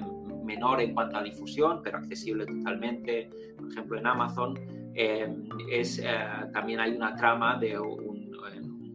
menor 0.44 0.80
en 0.80 0.94
cuanto 0.94 1.16
a 1.16 1.22
difusión, 1.22 1.80
pero 1.82 1.98
accesible 1.98 2.46
totalmente, 2.46 3.30
por 3.56 3.70
ejemplo 3.70 3.98
en 3.98 4.06
Amazon, 4.06 4.58
eh, 4.94 5.32
es, 5.70 5.98
eh, 6.00 6.08
también 6.52 6.80
hay 6.80 6.96
una 6.96 7.14
trama 7.14 7.58
de 7.58 7.78
un 7.78 8.19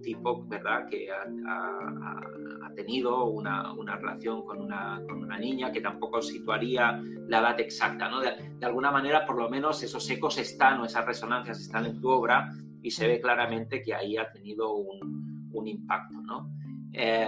tipo, 0.06 0.46
¿verdad?, 0.46 0.88
que 0.88 1.10
ha, 1.12 2.72
tenido 2.76 3.26
una, 3.26 3.74
una, 3.74 3.96
relación 3.96 4.46
con 4.46 4.62
una, 4.62 5.02
con 5.08 5.24
una, 5.24 5.40
niña 5.40 5.72
que 5.72 5.80
tampoco 5.80 6.22
situaría 6.22 7.02
la 7.28 7.40
edad 7.40 7.60
exacta, 7.62 8.10
¿no? 8.10 8.20
De, 8.20 8.66
alguna 8.66 8.92
manera, 8.92 9.26
por 9.26 9.38
lo 9.38 9.50
menos, 9.50 9.82
esos 9.82 10.10
ecos 10.10 10.38
están 10.38 10.82
o 10.82 10.86
esas 10.86 11.06
resonancias 11.06 11.62
están 11.62 11.86
en 11.86 12.02
tu 12.02 12.10
obra 12.10 12.52
y 12.82 12.92
se 12.92 13.08
ve 13.08 13.22
claramente 13.22 13.82
que 13.82 13.94
ahí 13.94 14.18
ha 14.18 14.30
tenido 14.30 14.74
un, 14.74 15.50
un 15.54 15.68
impacto, 15.68 16.22
¿no? 16.22 16.52
Eh, 16.94 17.28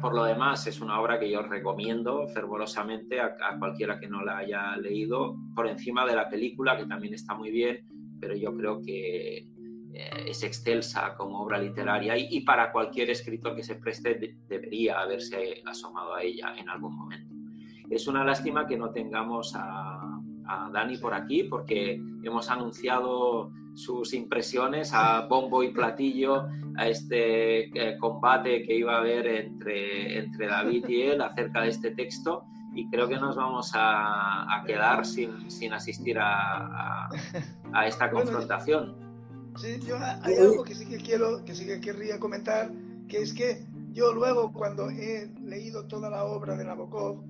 por 0.00 0.14
lo 0.14 0.24
demás, 0.24 0.66
es 0.66 0.80
una 0.80 1.00
obra 1.00 1.18
que 1.18 1.30
yo 1.30 1.42
recomiendo 1.42 2.26
fervorosamente 2.28 3.20
a, 3.20 3.36
cualquiera 3.58 3.98
que 3.98 4.08
no 4.08 4.22
la 4.22 4.38
haya 4.38 4.76
leído, 4.76 5.36
por 5.54 5.68
encima 5.68 6.04
de 6.06 6.14
la 6.14 6.28
película, 6.28 6.76
que 6.76 6.86
también 6.86 7.14
está 7.14 7.34
muy 7.34 7.50
bien, 7.50 7.86
pero 8.20 8.34
yo 8.34 8.54
creo 8.54 8.80
que 8.82 9.48
es 10.26 10.42
excelsa 10.42 11.14
como 11.16 11.40
obra 11.40 11.58
literaria 11.58 12.16
y, 12.16 12.40
para 12.40 12.72
cualquier 12.72 13.10
escritor 13.10 13.54
que 13.54 13.62
se 13.62 13.76
preste 13.76 14.36
debería 14.48 15.00
haberse 15.00 15.62
asomado 15.66 16.14
a 16.14 16.22
ella 16.22 16.54
en 16.56 16.68
algún 16.68 16.96
momento. 16.96 17.34
Es 17.90 18.06
una 18.06 18.24
lástima 18.24 18.66
que 18.66 18.76
no 18.76 18.90
tengamos 18.90 19.54
a, 19.54 20.20
a 20.46 20.70
Dani 20.72 20.96
por 20.98 21.14
aquí 21.14 21.44
porque 21.44 22.00
hemos 22.22 22.50
anunciado 22.50 23.52
sus 23.74 24.14
impresiones 24.14 24.92
a 24.92 25.26
bombo 25.26 25.62
y 25.62 25.72
platillo 25.72 26.48
a 26.76 26.88
este 26.88 27.66
eh, 27.68 27.98
combate 27.98 28.64
que 28.64 28.76
iba 28.76 28.94
a 28.94 28.98
haber 28.98 29.26
entre, 29.26 30.18
entre 30.18 30.46
David 30.46 30.88
y 30.88 31.02
él 31.02 31.20
acerca 31.20 31.62
de 31.62 31.68
este 31.68 31.90
texto 31.92 32.44
y 32.74 32.88
creo 32.90 33.08
que 33.08 33.16
nos 33.16 33.36
vamos 33.36 33.72
a, 33.74 34.54
a 34.54 34.64
quedar 34.64 35.06
sin, 35.06 35.50
sin 35.50 35.72
asistir 35.72 36.18
a, 36.18 37.08
a 37.72 37.86
esta 37.86 38.10
confrontación. 38.10 39.05
Sí, 39.58 39.80
yo 39.86 39.96
hay 39.98 40.36
algo 40.36 40.64
que 40.64 40.74
sí 40.74 40.86
que 40.86 40.98
quiero, 40.98 41.44
que 41.44 41.54
sí 41.54 41.64
que 41.64 41.80
querría 41.80 42.18
comentar, 42.18 42.70
que 43.08 43.22
es 43.22 43.32
que 43.32 43.64
yo 43.92 44.12
luego 44.12 44.52
cuando 44.52 44.90
he 44.90 45.30
leído 45.42 45.86
toda 45.86 46.10
la 46.10 46.24
obra 46.24 46.56
de 46.56 46.64
Nabokov, 46.64 47.24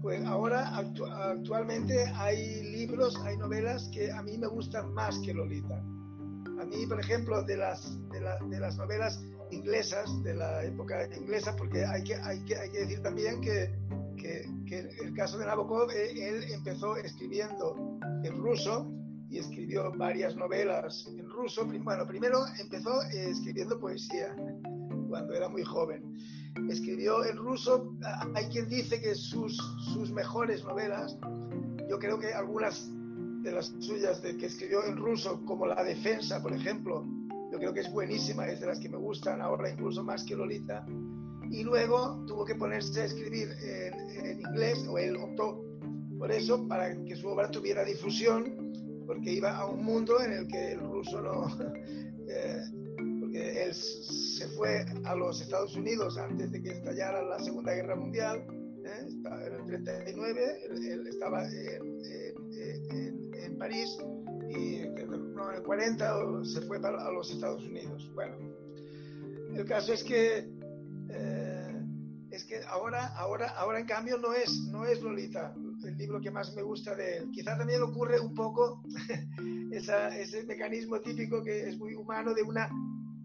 pues 0.00 0.24
ahora 0.24 0.74
actualmente 0.76 2.06
hay 2.14 2.62
libros, 2.62 3.14
hay 3.24 3.36
novelas 3.36 3.90
que 3.92 4.10
a 4.10 4.22
mí 4.22 4.38
me 4.38 4.46
gustan 4.46 4.94
más 4.94 5.18
que 5.18 5.34
Lolita. 5.34 5.76
A 5.78 6.64
mí, 6.64 6.86
por 6.86 6.98
ejemplo, 6.98 7.42
de 7.42 7.58
las, 7.58 7.98
de, 8.10 8.20
de 8.48 8.60
las 8.60 8.78
novelas 8.78 9.22
inglesas, 9.50 10.22
de 10.22 10.34
la 10.34 10.64
época 10.64 11.06
inglesa, 11.14 11.54
porque 11.56 11.84
hay 11.84 12.02
que, 12.04 12.14
hay 12.14 12.42
que, 12.44 12.56
hay 12.56 12.70
que 12.70 12.78
decir 12.78 13.02
también 13.02 13.40
que, 13.42 13.70
que, 14.16 14.48
que 14.66 14.78
el 15.02 15.12
caso 15.14 15.36
de 15.36 15.44
Nabokov, 15.44 15.90
eh, 15.90 16.28
él 16.28 16.44
empezó 16.52 16.96
escribiendo 16.96 17.98
en 18.24 18.36
ruso 18.38 18.90
y 19.30 19.38
escribió 19.38 19.92
varias 19.92 20.36
novelas 20.36 21.06
en 21.06 21.28
ruso. 21.28 21.64
Bueno, 21.64 22.06
primero 22.06 22.40
empezó 22.58 23.02
eh, 23.12 23.30
escribiendo 23.30 23.78
poesía 23.78 24.34
cuando 25.08 25.34
era 25.34 25.48
muy 25.48 25.62
joven. 25.62 26.16
Escribió 26.68 27.24
en 27.24 27.36
ruso, 27.36 27.94
hay 28.34 28.46
quien 28.46 28.68
dice 28.68 29.00
que 29.00 29.14
sus, 29.14 29.56
sus 29.92 30.10
mejores 30.10 30.64
novelas, 30.64 31.16
yo 31.88 31.98
creo 32.00 32.18
que 32.18 32.32
algunas 32.32 32.90
de 33.42 33.52
las 33.52 33.72
suyas 33.78 34.20
de 34.20 34.36
que 34.36 34.46
escribió 34.46 34.84
en 34.84 34.96
ruso, 34.96 35.40
como 35.46 35.64
La 35.64 35.82
Defensa, 35.84 36.42
por 36.42 36.52
ejemplo, 36.52 37.06
yo 37.52 37.58
creo 37.58 37.72
que 37.72 37.80
es 37.80 37.92
buenísima, 37.92 38.48
es 38.48 38.60
de 38.60 38.66
las 38.66 38.80
que 38.80 38.88
me 38.88 38.98
gustan 38.98 39.40
ahora 39.40 39.70
incluso 39.70 40.02
más 40.02 40.24
que 40.24 40.34
Lolita. 40.34 40.84
Y 41.50 41.62
luego 41.62 42.24
tuvo 42.26 42.44
que 42.44 42.56
ponerse 42.56 43.02
a 43.02 43.04
escribir 43.04 43.48
en, 43.62 44.26
en 44.26 44.40
inglés, 44.40 44.84
o 44.88 44.98
él 44.98 45.16
optó 45.16 45.64
por 46.18 46.30
eso, 46.32 46.66
para 46.68 47.02
que 47.04 47.16
su 47.16 47.28
obra 47.28 47.50
tuviera 47.50 47.84
difusión 47.84 48.59
porque 49.10 49.32
iba 49.32 49.56
a 49.56 49.66
un 49.66 49.84
mundo 49.84 50.20
en 50.20 50.32
el 50.32 50.46
que 50.46 50.72
el 50.72 50.80
ruso 50.80 51.20
no... 51.20 51.46
Eh, 52.32 52.62
porque 53.18 53.64
él 53.64 53.74
se 53.74 54.46
fue 54.50 54.86
a 55.02 55.16
los 55.16 55.40
Estados 55.40 55.74
Unidos 55.74 56.16
antes 56.16 56.52
de 56.52 56.62
que 56.62 56.70
estallara 56.70 57.20
la 57.22 57.40
Segunda 57.40 57.74
Guerra 57.74 57.96
Mundial, 57.96 58.46
¿eh? 58.84 59.08
en 59.08 59.52
el 59.52 59.82
39, 59.82 60.60
él, 60.70 61.06
estaba 61.08 61.44
en, 61.48 61.98
en, 63.34 63.58
París 63.58 63.98
y 64.48 64.76
en 64.76 64.96
el 64.96 65.62
40 65.64 66.44
se 66.44 66.60
fue 66.60 66.76
a 66.76 67.10
los 67.10 67.32
Estados 67.32 67.64
Unidos. 67.64 68.08
Bueno, 68.14 68.36
el 69.52 69.64
caso 69.64 69.92
es 69.92 70.04
que... 70.04 70.48
Eh, 71.08 71.82
es 72.30 72.44
que 72.44 72.60
ahora, 72.68 73.08
ahora, 73.16 73.48
ahora 73.56 73.80
en 73.80 73.86
cambio 73.86 74.18
no 74.18 74.34
es, 74.34 74.68
no 74.70 74.86
es 74.86 75.02
Lolita, 75.02 75.52
el 75.84 75.96
libro 75.96 76.20
que 76.20 76.30
más 76.30 76.54
me 76.54 76.62
gusta 76.62 76.94
de 76.94 77.18
él. 77.18 77.30
Quizá 77.32 77.56
también 77.56 77.82
ocurre 77.82 78.20
un 78.20 78.34
poco 78.34 78.82
ese 79.72 80.44
mecanismo 80.44 81.00
típico 81.00 81.42
que 81.42 81.68
es 81.68 81.78
muy 81.78 81.94
humano 81.94 82.34
de 82.34 82.42
una 82.42 82.68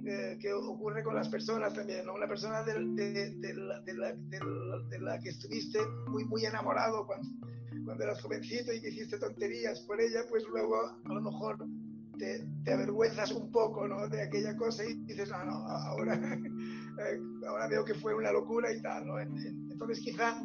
eh, 0.07 0.37
que 0.39 0.53
ocurre 0.53 1.03
con 1.03 1.15
las 1.15 1.29
personas 1.29 1.73
también, 1.73 2.05
¿no? 2.05 2.13
Una 2.13 2.27
persona 2.27 2.61
de, 2.61 2.73
de, 2.73 3.31
de, 3.37 3.53
la, 3.55 3.81
de, 3.81 4.99
la, 4.99 5.19
que 5.19 5.29
estuviste 5.29 5.79
muy, 6.07 6.23
muy 6.25 6.45
enamorado 6.45 7.07
cuando, 7.07 7.27
cuando 7.83 8.03
eras 8.03 8.21
jovencito 8.21 8.71
y 8.71 8.81
que 8.81 8.89
hiciste 8.89 9.17
tonterías 9.17 9.79
por 9.81 9.99
ella, 9.99 10.19
pues 10.29 10.43
luego 10.47 10.75
a 11.03 11.11
lo 11.11 11.21
mejor 11.21 11.57
te, 12.19 12.47
te, 12.63 12.73
avergüenzas 12.73 13.31
un 13.31 13.51
poco 13.51 13.87
¿no? 13.87 14.07
de 14.07 14.21
aquella 14.21 14.55
cosa 14.55 14.85
y 14.85 14.93
dices, 15.05 15.31
no, 15.31 15.43
no, 15.43 15.53
ahora, 15.67 16.13
eh, 16.35 17.19
ahora 17.47 17.67
veo 17.67 17.83
que 17.83 17.95
fue 17.95 18.13
una 18.13 18.31
locura 18.31 18.71
y 18.71 18.81
tal. 18.83 19.07
¿no? 19.07 19.19
Entonces 19.19 20.01
quizá 20.01 20.39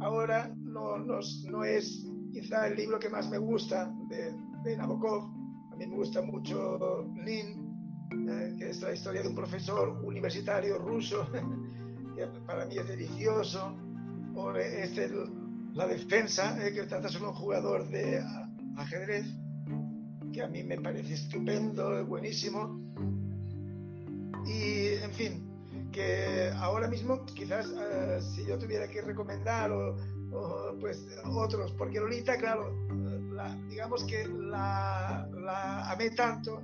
ahora 0.00 0.52
no, 0.78 1.20
no, 1.50 1.64
es 1.64 2.06
quizá 2.32 2.68
el 2.68 2.76
libro 2.76 2.98
que 2.98 3.08
más 3.08 3.28
me 3.30 3.38
gusta 3.38 3.92
de, 4.08 4.76
Nabokov. 4.76 5.24
A 5.72 5.76
mí 5.76 5.86
me 5.86 5.96
gusta 5.96 6.22
mucho 6.22 7.06
Nin, 7.14 8.08
eh, 8.28 8.54
que 8.58 8.70
es 8.70 8.82
la 8.82 8.92
historia 8.92 9.22
de 9.22 9.28
un 9.28 9.34
profesor 9.34 10.00
universitario 10.04 10.78
ruso, 10.78 11.26
que 12.16 12.26
para 12.46 12.66
mí 12.66 12.76
es 12.76 12.88
delicioso. 12.88 13.76
O 14.34 14.54
este, 14.54 15.10
la 15.74 15.86
defensa, 15.86 16.56
eh, 16.64 16.72
que 16.72 16.84
trata 16.84 17.08
sobre 17.08 17.28
un 17.28 17.34
jugador 17.34 17.88
de 17.88 18.22
ajedrez, 18.76 19.26
que 20.32 20.42
a 20.42 20.48
mí 20.48 20.62
me 20.62 20.80
parece 20.80 21.14
estupendo, 21.14 22.04
buenísimo. 22.06 22.78
Y, 24.46 25.02
en 25.02 25.12
fin, 25.12 25.90
que 25.92 26.50
ahora 26.56 26.88
mismo 26.88 27.24
quizás 27.26 27.66
eh, 27.70 28.18
si 28.20 28.46
yo 28.46 28.58
tuviera 28.58 28.88
que 28.88 29.02
recomendar 29.02 29.72
o, 29.72 29.96
pues 30.80 31.06
otros, 31.24 31.72
porque 31.72 32.00
Lolita, 32.00 32.36
claro, 32.36 32.74
digamos 33.68 34.04
que 34.04 34.26
la, 34.26 35.28
la 35.34 35.90
amé 35.90 36.10
tanto 36.10 36.62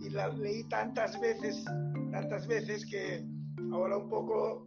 y 0.00 0.10
la 0.10 0.28
leí 0.28 0.64
tantas 0.64 1.20
veces, 1.20 1.64
tantas 2.10 2.46
veces 2.46 2.84
que 2.86 3.24
ahora 3.72 3.96
un 3.96 4.08
poco 4.08 4.66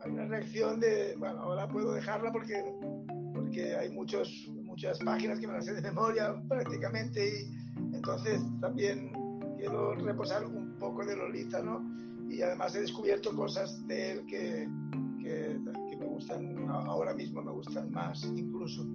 hay 0.00 0.10
una 0.10 0.26
reacción 0.26 0.80
de, 0.80 1.16
bueno, 1.16 1.40
ahora 1.40 1.68
puedo 1.68 1.92
dejarla 1.92 2.32
porque, 2.32 2.62
porque 3.34 3.74
hay 3.74 3.90
muchos, 3.90 4.48
muchas 4.62 4.98
páginas 4.98 5.38
que 5.38 5.46
me 5.46 5.54
las 5.54 5.64
sé 5.64 5.74
de 5.74 5.82
memoria 5.82 6.34
prácticamente 6.48 7.26
y 7.26 7.94
entonces 7.94 8.42
también 8.60 9.12
quiero 9.56 9.94
reposar 9.94 10.44
un 10.44 10.76
poco 10.78 11.04
de 11.04 11.16
Lolita, 11.16 11.62
¿no? 11.62 11.82
Y 12.28 12.42
además 12.42 12.74
he 12.74 12.80
descubierto 12.80 13.34
cosas 13.34 13.86
de 13.86 14.12
él 14.12 14.26
que, 14.26 14.68
que, 15.22 15.58
gustan, 16.24 16.68
ahora 16.70 17.14
mismo 17.14 17.42
me 17.42 17.52
gustan 17.52 17.90
más 17.90 18.24
incluso. 18.24 18.86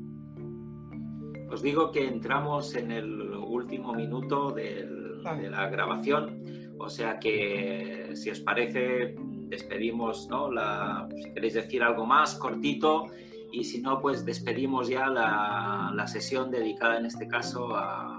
Os 1.52 1.62
digo 1.62 1.92
que 1.92 2.08
entramos 2.08 2.76
en 2.76 2.92
el 2.92 3.34
último 3.36 3.94
minuto 3.94 4.52
del, 4.52 5.22
de 5.24 5.50
la 5.50 5.68
grabación, 5.70 6.44
o 6.80 6.90
sea 6.90 7.20
que 7.20 8.12
si 8.16 8.30
os 8.30 8.40
parece 8.40 9.16
despedimos, 9.48 10.28
¿no? 10.30 10.52
La, 10.52 11.08
si 11.16 11.34
queréis 11.34 11.56
decir 11.56 11.84
algo 11.84 12.06
más, 12.06 12.36
cortito, 12.36 13.08
y 13.52 13.64
si 13.64 13.82
no, 13.82 14.00
pues 14.00 14.26
despedimos 14.26 14.90
ya 14.90 15.08
la, 15.08 15.92
la 15.94 16.08
sesión 16.08 16.52
dedicada 16.52 17.00
en 17.00 17.08
este 17.08 17.28
caso 17.28 17.76
a, 17.76 18.19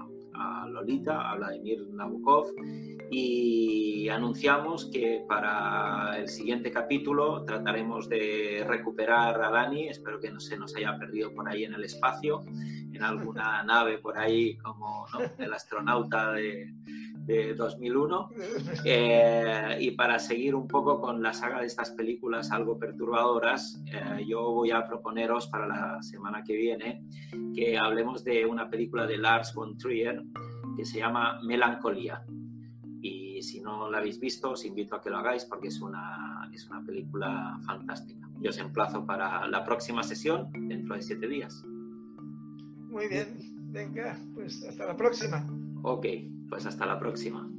Lolita, 0.71 1.29
a 1.29 1.35
Vladimir 1.35 1.87
Nabokov, 1.91 2.53
y 3.09 4.07
anunciamos 4.09 4.85
que 4.85 5.25
para 5.27 6.17
el 6.17 6.29
siguiente 6.29 6.71
capítulo 6.71 7.43
trataremos 7.43 8.07
de 8.07 8.63
recuperar 8.67 9.41
a 9.43 9.49
Dani, 9.49 9.89
espero 9.89 10.19
que 10.19 10.31
no 10.31 10.39
se 10.39 10.57
nos 10.57 10.75
haya 10.75 10.97
perdido 10.97 11.33
por 11.33 11.49
ahí 11.49 11.65
en 11.65 11.73
el 11.73 11.83
espacio, 11.83 12.41
en 12.47 13.03
alguna 13.03 13.63
nave 13.65 13.97
por 13.97 14.17
ahí 14.17 14.57
como 14.57 15.05
¿no? 15.13 15.19
el 15.43 15.53
astronauta 15.53 16.31
de, 16.31 16.73
de 17.25 17.53
2001. 17.53 18.29
Eh, 18.85 19.77
y 19.79 19.91
para 19.91 20.19
seguir 20.19 20.55
un 20.55 20.67
poco 20.67 20.99
con 20.99 21.21
la 21.21 21.33
saga 21.33 21.59
de 21.59 21.67
estas 21.67 21.91
películas 21.91 22.51
algo 22.51 22.77
perturbadoras, 22.79 23.83
eh, 23.87 24.25
yo 24.25 24.51
voy 24.51 24.71
a 24.71 24.87
proponeros 24.87 25.47
para 25.47 25.67
la 25.67 26.01
semana 26.01 26.43
que 26.43 26.55
viene 26.55 27.03
que 27.55 27.77
hablemos 27.77 28.23
de 28.23 28.45
una 28.45 28.69
película 28.69 29.05
de 29.05 29.17
Lars 29.17 29.53
von 29.53 29.77
Trier 29.77 30.23
que 30.75 30.85
se 30.85 30.99
llama 30.99 31.39
Melancolía. 31.43 32.23
Y 33.01 33.41
si 33.41 33.59
no 33.61 33.89
la 33.89 33.97
habéis 33.97 34.19
visto, 34.19 34.51
os 34.51 34.65
invito 34.65 34.95
a 34.95 35.01
que 35.01 35.09
lo 35.09 35.17
hagáis 35.17 35.45
porque 35.45 35.69
es 35.69 35.81
una, 35.81 36.49
es 36.53 36.67
una 36.69 36.83
película 36.83 37.59
fantástica. 37.65 38.29
Yo 38.39 38.49
os 38.49 38.57
emplazo 38.57 39.05
para 39.05 39.47
la 39.47 39.63
próxima 39.63 40.03
sesión 40.03 40.51
dentro 40.67 40.95
de 40.95 41.01
siete 41.01 41.27
días. 41.27 41.63
Muy 42.89 43.07
bien, 43.07 43.71
venga, 43.71 44.19
pues 44.33 44.63
hasta 44.67 44.85
la 44.85 44.97
próxima. 44.97 45.47
Ok, 45.83 46.05
pues 46.49 46.65
hasta 46.65 46.85
la 46.85 46.99
próxima. 46.99 47.49